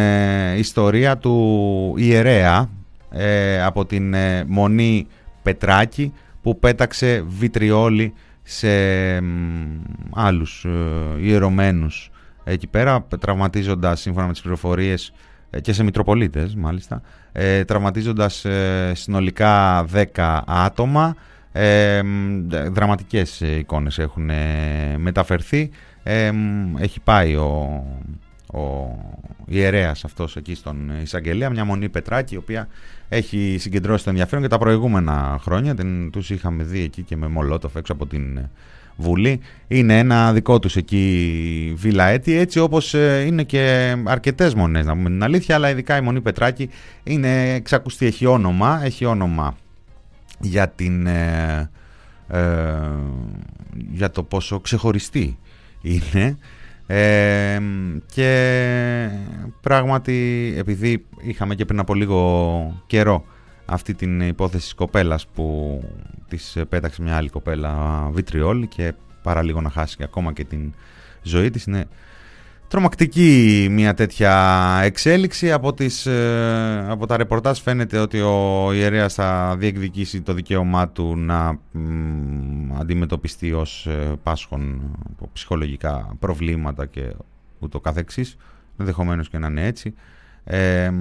ιστορία 0.58 1.18
του 1.18 1.94
ιερέα 1.98 2.70
από 3.66 3.86
την 3.86 4.16
Μονή 4.48 5.08
Πετράκη 5.44 6.14
που 6.42 6.60
πέταξε 6.60 7.24
βιτριόλι 7.28 8.14
σε 8.44 8.70
άλλους 10.14 10.66
ε, 10.66 11.22
ιερωμένους 11.22 12.12
εκεί 12.44 12.68
πέρα, 12.68 13.08
τραυματίζοντας 13.20 14.00
σύμφωνα 14.02 14.26
με 14.26 14.32
τις 14.32 14.42
πληροφορίες 14.42 15.14
ε, 15.50 15.60
και 15.62 15.74
σε 15.74 15.84
Μητροπολίτες 15.84 16.56
μάλιστα, 16.56 17.02
ε, 17.32 17.66
τραυματίζοντας 17.66 18.46
ε, 18.46 18.92
συνολικά 18.96 19.86
10 20.16 20.40
άτομα. 20.46 21.16
Ε, 21.54 22.02
δραματικές 22.72 23.40
εικόνες 23.40 24.00
έχουν 24.00 24.30
μεταφερθεί. 24.98 25.70
έχει 26.80 27.00
πάει 27.04 27.36
ο, 27.36 27.84
ο 28.54 28.60
ιερέας 29.46 30.04
αυτός 30.04 30.36
εκεί 30.36 30.56
στον 30.56 30.92
εισαγγελέα, 31.02 31.50
μια 31.50 31.66
μονή 31.66 31.90
Πετράκη, 31.90 32.34
η 32.34 32.38
οποία 32.38 32.68
έχει 33.14 33.56
συγκεντρώσει 33.60 34.04
το 34.04 34.10
ενδιαφέρον 34.10 34.44
και 34.44 34.50
τα 34.50 34.58
προηγούμενα 34.58 35.40
χρόνια. 35.42 35.74
Δεν 35.74 36.10
τους 36.12 36.30
είχαμε 36.30 36.64
δει 36.64 36.82
εκεί 36.82 37.02
και 37.02 37.18
με 37.18 37.28
Μολότοφ 37.28 37.76
έξω 37.76 37.94
από 37.94 38.06
την 38.06 38.40
Βουλή. 38.96 39.40
Είναι 39.68 40.00
ένα 40.00 40.34
δικό 40.34 40.60
τους 40.60 40.76
εκεί 40.76 41.74
βίλα 41.78 42.06
έτη, 42.06 42.36
έτσι 42.36 42.60
όπως 42.60 42.94
ε, 42.94 43.24
είναι 43.26 43.44
και 43.44 43.96
αρκετές 44.04 44.54
μονές, 44.54 44.86
να 44.86 44.94
πούμε 44.94 45.10
την 45.10 45.24
αλήθεια, 45.24 45.56
αλλά 45.56 45.70
ειδικά 45.70 45.98
η 45.98 46.02
Μονή 46.02 46.22
Πετράκη 46.22 46.70
είναι 47.04 47.54
εξακουστή, 47.54 48.06
έχει 48.06 48.26
όνομα, 48.26 48.82
έχει 48.84 49.06
όνομα 49.06 49.56
για, 50.40 50.70
την, 50.70 51.08
ε, 51.08 51.70
ε, 52.28 52.40
για 53.92 54.12
το 54.12 54.24
πόσο 54.24 54.60
ξεχωριστή 54.60 55.38
είναι 55.82 56.38
ε, 56.94 57.60
και 58.14 59.10
πράγματι 59.62 60.54
επειδή 60.58 61.06
είχαμε 61.22 61.56
και 61.56 61.66
πριν 61.66 61.80
από 61.80 61.94
λίγο 61.94 62.84
καιρό 62.88 63.24
αυτή 63.66 63.94
την 63.94 64.22
υπόθεση 64.22 64.64
της 64.64 64.74
κοπέλας 64.74 65.28
που 65.28 65.80
της 66.28 66.58
πέταξε 66.70 67.02
μια 67.02 67.16
άλλη 67.16 67.30
κοπέλα 67.30 68.08
βιτριόλ 68.12 68.68
και 68.68 68.94
παρά 69.24 69.42
λίγο 69.44 69.62
να 69.62 69.70
χάσει 69.70 69.98
και 69.98 70.04
ακόμα 70.04 70.34
και 70.34 70.44
την 70.44 70.74
ζωή 71.22 71.50
της 71.50 71.64
είναι 71.64 71.86
τρομακτική 72.72 73.68
μια 73.72 73.94
τέτοια 73.94 74.34
εξέλιξη. 74.84 75.52
Από, 75.52 75.74
τις, 75.74 76.06
ε, 76.06 76.86
από 76.90 77.06
τα 77.06 77.18
ρεπορτάζ 77.18 77.60
φαίνεται 77.60 77.98
ότι 77.98 78.20
ο 78.20 78.70
ιερέας 78.74 79.14
θα 79.14 79.56
διεκδικήσει 79.58 80.22
το 80.22 80.34
δικαίωμά 80.34 80.90
του 80.90 81.16
να 81.18 81.60
αντιμετωπιστεί 82.80 83.54
ως 83.54 83.86
ε, 83.86 84.14
πάσχον 84.24 84.82
από 85.12 85.30
ψυχολογικά 85.34 86.16
προβλήματα 86.20 86.86
και 86.86 87.14
ούτω 87.60 87.80
καθεξής. 87.80 88.38
Ενδεχομένως 88.78 89.30
και 89.30 89.38
να 89.38 89.48
είναι 89.48 89.66
έτσι. 89.66 89.94
Ε, 90.44 90.92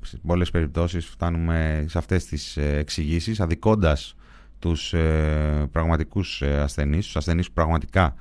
σε 0.00 0.18
πολλές 0.26 0.50
περιπτώσεις 0.50 1.06
φτάνουμε 1.06 1.84
σε 1.88 1.98
αυτές 1.98 2.24
τις 2.24 2.56
ε, 2.56 2.76
εξηγήσεις 2.78 3.40
αδικώντας 3.40 4.16
τους 4.58 4.92
ε, 4.92 5.68
πραγματικούς 5.72 6.42
ε, 6.42 6.60
ασθενείς, 6.60 7.04
τους 7.04 7.16
ασθενείς 7.16 7.46
που 7.46 7.52
πραγματικά 7.52 8.14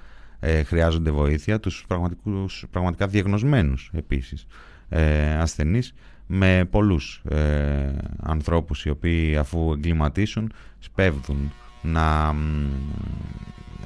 ε, 0.44 0.64
χρειάζονται 0.64 1.12
βοήθεια, 1.12 1.60
τους 1.60 1.84
πραγματικούς, 1.88 2.66
πραγματικά 2.72 3.08
διαγνωσμένους 3.08 3.92
επίσης 3.94 4.46
ε, 4.90 5.34
ασθενείς 5.36 5.94
με 6.28 6.68
πολλούς 6.72 7.22
ε, 7.30 7.92
ανθρώπους 8.24 8.86
οι 8.86 8.90
οποίοι 8.90 9.38
αφού 9.38 9.72
εγκληματίσουν 9.72 10.54
σπέβδουν 10.80 11.52
να 11.82 12.36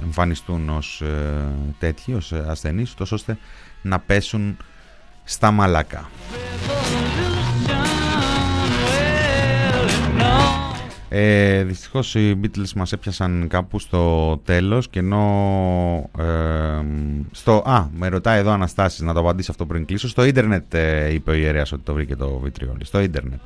εμφανιστούν 0.03 0.69
ως 0.69 1.01
ε, 1.01 1.55
τέτοιοι, 1.79 2.13
ως 2.13 2.33
ασθενείς, 2.33 2.93
τόσο 2.93 3.15
ώστε 3.15 3.37
να 3.81 3.99
πέσουν 3.99 4.57
στα 5.23 5.51
μαλάκα. 5.51 6.09
Ε, 11.17 11.63
δυστυχώς 11.63 12.15
οι 12.15 12.39
Beatles 12.41 12.71
μας 12.75 12.91
έπιασαν 12.91 13.47
κάπου 13.49 13.79
στο 13.79 14.37
τέλος 14.45 14.89
και 14.89 14.99
ενώ 14.99 16.09
ε, 16.19 16.23
στο, 17.31 17.63
α, 17.65 17.87
με 17.95 18.07
ρωτάει 18.07 18.39
εδώ 18.39 18.51
Αναστάσεις 18.51 18.99
να 18.99 19.13
το 19.13 19.19
απαντήσει 19.19 19.51
αυτό 19.51 19.65
πριν 19.65 19.85
κλείσω. 19.85 20.07
Στο 20.07 20.25
ίντερνετ 20.25 20.73
ε, 20.73 21.13
είπε 21.13 21.31
ο 21.31 21.33
ιερέας 21.33 21.71
ότι 21.71 21.81
το 21.83 21.93
βρήκε 21.93 22.15
το 22.15 22.39
βιτριόλι 22.43 22.85
στο 22.85 22.99
ίντερνετ. 22.99 23.39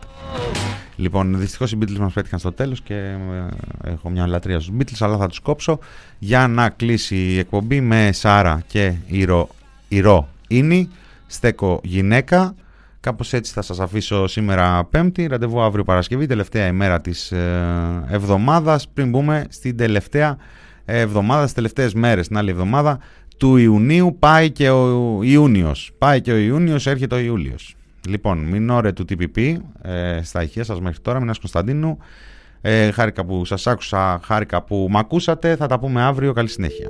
Λοιπόν 0.95 1.39
δυστυχώς 1.39 1.71
οι 1.71 1.77
Beatles 1.81 1.97
μας 1.97 2.13
πέτυχαν 2.13 2.39
στο 2.39 2.51
τέλος 2.51 2.81
και 2.81 2.95
ε, 2.95 3.89
έχω 3.91 4.09
μια 4.09 4.27
λατρεία 4.27 4.59
στους 4.59 4.75
Beatles 4.79 4.97
αλλά 4.99 5.17
θα 5.17 5.27
τους 5.27 5.39
κόψω. 5.39 5.79
Για 6.19 6.47
να 6.47 6.69
κλείσει 6.69 7.15
η 7.15 7.37
εκπομπή 7.37 7.81
με 7.81 8.09
Σάρα 8.11 8.63
και 8.67 8.93
Ηρώ, 9.07 9.49
Ηρώ 9.87 10.27
Ίνι 10.47 10.89
στέκω 11.27 11.79
γυναίκα 11.83 12.55
Κάπως 13.01 13.33
έτσι 13.33 13.53
θα 13.53 13.61
σας 13.61 13.79
αφήσω 13.79 14.27
σήμερα 14.27 14.85
Πέμπτη, 14.85 15.27
ραντεβού 15.27 15.61
αύριο 15.61 15.83
Παρασκευή, 15.83 16.25
τελευταία 16.25 16.67
ημέρα 16.67 17.01
της 17.01 17.31
ε, 17.31 18.03
εβδομάδας, 18.09 18.87
πριν 18.87 19.09
μπούμε 19.09 19.45
στην 19.49 19.77
τελευταία 19.77 20.37
εβδομάδα, 20.85 21.41
στις 21.41 21.53
τελευταίες 21.53 21.93
μέρες, 21.93 22.27
την 22.27 22.37
άλλη 22.37 22.49
εβδομάδα 22.49 22.99
του 23.37 23.57
Ιουνίου, 23.57 24.15
πάει 24.19 24.51
και 24.51 24.69
ο 24.69 25.19
Ιούνιος. 25.23 25.91
Πάει 25.97 26.21
και 26.21 26.31
ο 26.31 26.37
Ιούνιος, 26.37 26.87
έρχεται 26.87 27.15
ο 27.15 27.19
Ιούλιος. 27.19 27.75
Λοιπόν, 28.07 28.37
μην 28.37 28.69
ώρε 28.69 28.91
του 28.91 29.05
TPP, 29.09 29.55
ε, 29.81 30.19
στα 30.23 30.43
ηχεία 30.43 30.63
σας 30.63 30.79
μέχρι 30.79 30.99
τώρα, 30.99 31.19
Μινάς 31.19 31.39
Κωνσταντίνου. 31.39 31.97
Ε, 32.61 32.91
χάρηκα 32.91 33.25
που 33.25 33.45
σας 33.45 33.67
άκουσα, 33.67 34.19
χάρηκα 34.23 34.63
που 34.63 34.87
μ' 34.89 34.97
ακούσατε, 34.97 35.55
θα 35.55 35.67
τα 35.67 35.79
πούμε 35.79 36.01
αύριο, 36.01 36.33
καλή 36.33 36.49
συνέχεια. 36.49 36.87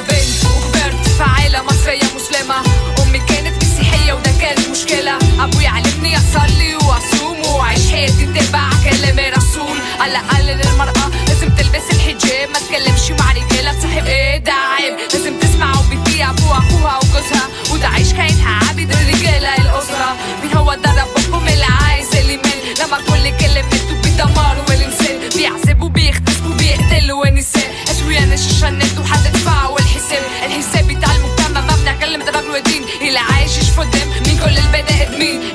بنت 0.00 0.44
وكبرت 0.44 1.08
في 1.16 1.22
عائلة 1.22 1.62
مصرية 1.62 2.02
مسلمة. 2.16 2.54
أمي 3.02 3.18
كانت 3.18 3.64
مسيحية 3.64 4.12
وده 4.12 4.30
كان 4.40 4.70
مشكلة. 4.70 5.18
أبوي 5.44 5.66
علمني 5.66 6.16
أصلي 6.16 6.74
وأصوم 6.76 7.40
واعيش 7.54 7.90
حياتي 7.90 8.26
تبع 8.26 8.70
كلام 8.84 9.32
رسول. 9.36 9.76
على 10.00 10.10
الأقل 10.12 10.50
المراه 10.50 11.10
لازم 11.28 11.48
تلبس 11.48 11.86
الحجاب 11.92 12.48
ما 12.48 12.58
تكلمش 12.58 13.10
مع 13.20 13.32
رجالة 13.32 13.72
تصاحب. 13.72 14.06
إيه 14.06 14.38
ده 14.38 14.52
عيب؟ 14.52 14.94
لازم 15.12 15.38
تسمع 15.40 15.72
وبتطيع 15.78 16.30
أبوها 16.30 16.58
أخوها 16.58 16.96
وجوزها. 16.98 17.48
وتعيش 17.72 18.12
كائنها 18.12 18.48
عابد 18.66 18.90
الرجالة 18.92 19.56
الأسرة. 19.56 20.16
مين 20.42 20.56
هو 20.56 20.74
ده 20.74 20.90
ربكم 21.02 21.48
اللي 21.48 21.66
عايز 21.82 22.14
اللي 22.14 22.36
من 22.36 22.50
لما 22.80 22.96
كل 22.96 23.38
كلمة 23.38 23.68
بيدمروا 24.02 24.64
الانسان 24.70 25.28
بيعذبوا 25.36 25.88
بيختسبوا 25.88 26.54
بيقتلوا 26.54 27.26
النساء 27.26 27.74
اشوي 27.90 28.18
أنا 28.18 28.34
النت 28.68 28.98
وحدد 28.98 29.33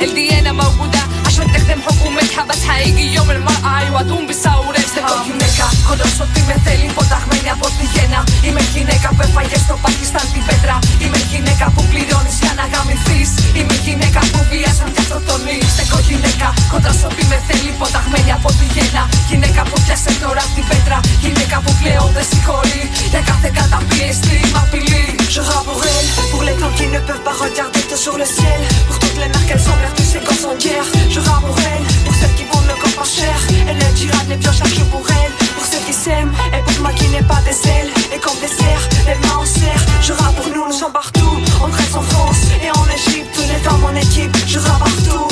الديانة 0.02 0.52
موجودة 0.52 1.00
عشان 1.26 1.48
تخدم 1.54 1.82
حكومتها 1.82 2.44
بس 2.44 2.64
هيجي 2.70 3.14
يوم 3.16 3.32
المرأة 3.32 3.80
أيوة، 3.80 4.00
هيوطون 4.02 4.28
بثورة 4.28 4.78
Εγώ 5.00 5.16
γυναίκα, 5.28 5.66
κοντός 5.88 6.16
ότι 6.26 6.40
με 6.48 6.56
θέλει 6.66 6.88
Ποταγμένη 6.98 7.50
από 7.56 7.68
τη 7.78 7.86
γέννα. 7.94 8.20
Είμαι 8.46 8.64
γυναίκα 8.74 9.08
που 9.16 9.22
έφαγε 9.28 9.58
στο 9.66 9.76
Πακιστάν 9.84 10.26
την 10.34 10.44
πέτρα. 10.48 10.76
Είμαι 11.04 11.20
γυναίκα 11.32 11.66
που 11.74 11.82
πληρώνεις 11.92 12.36
για 12.44 12.54
να 12.60 12.64
γαμηθείς. 12.72 13.30
Είμαι 13.58 13.76
γυναίκα 13.86 14.22
που 14.32 14.40
βιάσαν 14.50 14.90
Το 14.96 15.02
αυτοκτονείς 15.04 15.66
Στεκό 15.76 16.00
γυναίκα, 16.10 16.48
κοντά 16.72 16.92
ότι 17.10 17.24
με 17.32 17.38
θέλει 17.48 17.72
Ποταγμένη 17.80 18.32
από 18.38 18.50
τη 18.58 18.66
γένα. 18.74 19.04
Γυναίκα 19.30 19.62
που 19.70 19.76
πιάσε 19.84 20.12
τώρα 20.24 20.44
την 20.56 20.66
πέτρα. 20.70 20.98
Γυναίκα 21.24 21.58
που 21.64 21.72
πλέον 21.82 22.10
δεν 22.16 22.26
συγχωρεί. 22.32 22.84
Για 23.12 23.22
κάθε 23.30 23.50
καταπίεστη 23.58 24.38
μ' 24.54 24.60
απειλεί. 24.64 25.06
Je 25.36 25.42
rappellerai 25.52 26.00
pour 26.32 26.42
les 26.48 26.56
plans 26.60 26.74
qui 26.78 26.88
ne 26.96 27.00
peuvent 27.08 27.26
pas 27.30 27.38
regarder 27.46 27.82
tout 27.90 28.02
sur 28.06 28.16
le 28.22 28.28
ciel 28.36 28.60
Pour 28.88 28.98
toutes 29.04 29.20
les 29.22 29.30
mères 29.32 29.46
qu'elles 29.48 29.70
pour 34.92 35.06
elles, 35.20 35.34
pour 35.56 35.66
ceux 35.72 35.82
qui 35.86 35.94
s'aiment 35.94 36.34
et 36.56 36.62
pour 36.66 36.82
moi 36.84 36.92
qui 36.98 37.08
n'ai 37.14 37.24
pas 37.34 37.42
des 37.48 37.58
ailes. 37.76 37.92
Et 38.14 38.20
quand 38.24 38.38
des 38.44 38.54
serres, 38.60 38.86
les 39.08 39.18
mains 39.24 39.38
en 39.44 39.46
serre, 39.46 39.84
je 40.02 40.14
rats 40.14 40.34
pour 40.38 40.48
nous, 40.54 40.66
nous 40.70 40.80
sommes 40.82 40.92
partout. 40.92 41.34
En 41.64 41.70
Grèce, 41.70 41.96
en 41.96 42.06
France 42.12 42.42
et 42.66 42.72
en 42.82 42.86
Égypte, 42.98 43.30
toutes 43.36 43.52
les 43.54 43.62
femmes 43.66 43.84
en 43.84 43.96
équipe, 43.96 44.36
je 44.48 44.60
rats 44.60 44.80
partout. 44.80 45.28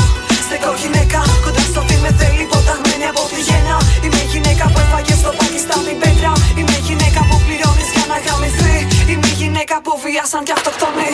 C'est 0.50 0.60
quoi 0.64 0.74
γυναίκα, 0.82 1.20
κοντά 1.44 1.64
στο 1.72 1.82
τι 1.88 1.96
με 2.04 2.12
θέλει, 2.20 2.44
ποταγμένη 2.52 3.06
από 3.12 3.22
τη 3.32 3.40
γέννα. 3.48 3.78
Είμαι 4.04 4.22
γυναίκα 4.32 4.66
που 4.72 4.80
έφαγε 4.84 5.16
στο 5.22 5.32
Πακιστάν 5.40 5.82
την 5.88 5.98
πέτρα. 6.02 6.32
Είμαι 6.58 6.78
γυναίκα 6.88 7.20
που 7.28 7.36
πληρώνει 7.46 7.86
για 7.96 8.06
να 8.12 8.18
γαμηθεί. 8.26 8.76
Είμαι 9.12 9.30
γυναίκα 9.40 9.76
που 9.84 9.92
βίασαν 10.04 10.42
και 10.48 10.54
αυτοκτονεί. 10.58 11.12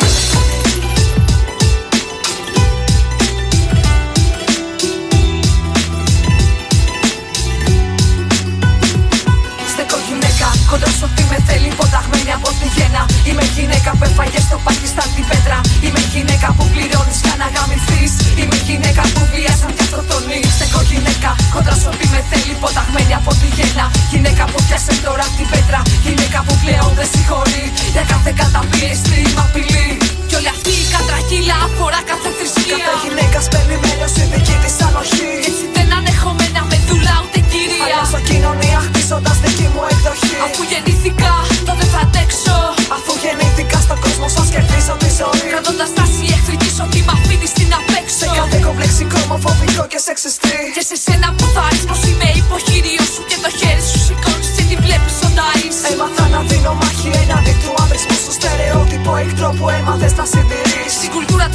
Θέλει 22.35 22.55
ποταχμένη 22.63 23.13
από 23.19 23.31
τη 23.39 23.47
γέλα. 23.57 23.85
Γυναίκα 24.11 24.43
που 24.51 24.59
πιάσε 24.65 24.93
τώρα 25.05 25.25
την 25.37 25.47
πέτρα. 25.51 25.79
Γυναίκα 26.05 26.39
που 26.45 26.53
πλέον 26.63 26.91
δεν 26.99 27.07
συγχωρεί. 27.13 27.65
Για 27.95 28.03
κάθε 28.11 28.31
καταπίεστη 28.41 29.21
απειλή 29.43 29.89
Κι 30.29 30.35
όλη 30.39 30.49
αυτή 30.55 30.71
η 30.83 30.85
κατρακύλα 30.93 31.57
αφορά 31.67 32.01
κάθε 32.09 32.29
θρησκεία. 32.37 32.77
Κάθε 32.77 32.95
γυναίκας 33.03 33.43
σπέρνει 33.47 33.77
μέλος 33.83 34.13
η 34.21 34.23
δική 34.31 34.55
της 34.63 34.75
ανοχή. 34.85 35.31
Έτσι 35.49 35.65
δεν 35.75 35.87
ανέχομαι 35.97 36.45
να 36.55 36.61
με 36.69 36.77
δούλα 36.87 37.15
ούτε 37.23 37.39
κυρία. 37.51 37.83
Αλλάζω 37.85 38.19
κοινωνία 38.29 38.79
χτίζοντας 38.87 39.37
δική 39.43 39.67
μου 39.73 39.81
εκδοχή. 39.91 40.35
Αφού 40.45 40.61
γεννήθηκα 40.71 41.31
τότε 41.67 41.77
δεν 41.79 41.89
θα 41.93 41.99
αντέξω. 42.05 42.57
Αφού 42.95 43.11
γεννήθηκα 43.23 43.77
στον 43.85 43.97
κόσμο 44.05 44.27
σας 44.35 44.47
κερδίζω 44.53 44.93
τη 45.01 45.09
ζωή. 45.19 45.45
Κρατώντας 45.53 45.89
τάση 45.97 46.23
εχθρική 46.35 46.69
σωτήμα 46.77 47.12
στην 47.53 47.69
απέξω 47.79 48.17
Σε 48.21 48.27
κάθε 48.37 48.57
κομπλεξικό, 48.65 49.19
ομοφοβικό 49.27 49.83
και 49.91 49.99
σεξιστή. 50.05 50.55
Και 50.75 50.83
σε 50.89 50.95
σένα 51.05 51.27
που 51.37 51.45
θα 51.55 51.63
είσαι 51.71 51.85
πως 51.89 52.01
είμαι 52.09 52.27
υποχείριος 52.41 53.09
σου. 53.13 53.21
Και 53.29 53.37
το 53.43 53.49
χέρι 53.59 53.83
σου 53.89 53.99
σηκώνεις 54.05 54.49
και 54.55 54.63
τη 54.69 54.75
βλέπεις 54.85 55.15
όταν 55.27 55.55
είσαι. 55.65 55.87
Έμαθα 55.91 56.25
να 56.33 56.39
δίνω 56.49 56.73
μάχη 56.81 57.09
έναντι 57.21 57.53
του 57.61 57.69
άντρισμού 57.83 58.15
Στο 58.23 58.31
στερεότυπο 58.37 59.11
εχθρό 59.23 59.49
που 59.57 59.65
έμαθες 59.77 60.13
να 60.19 60.25
συντηρείς. 60.31 60.91
Στην 60.97 61.09
κουλτούρα 61.13 61.47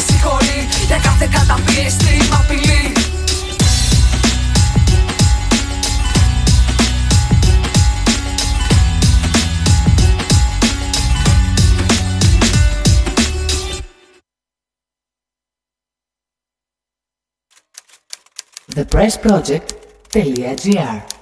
δεν 0.00 0.02
συγχωρεί 0.06 0.68
Για 0.86 0.98
κάθε 0.98 1.28
καταπίεστη 1.32 2.16
μ' 2.30 2.34
απειλεί 2.34 2.92
thepressproject.gr 18.74 21.19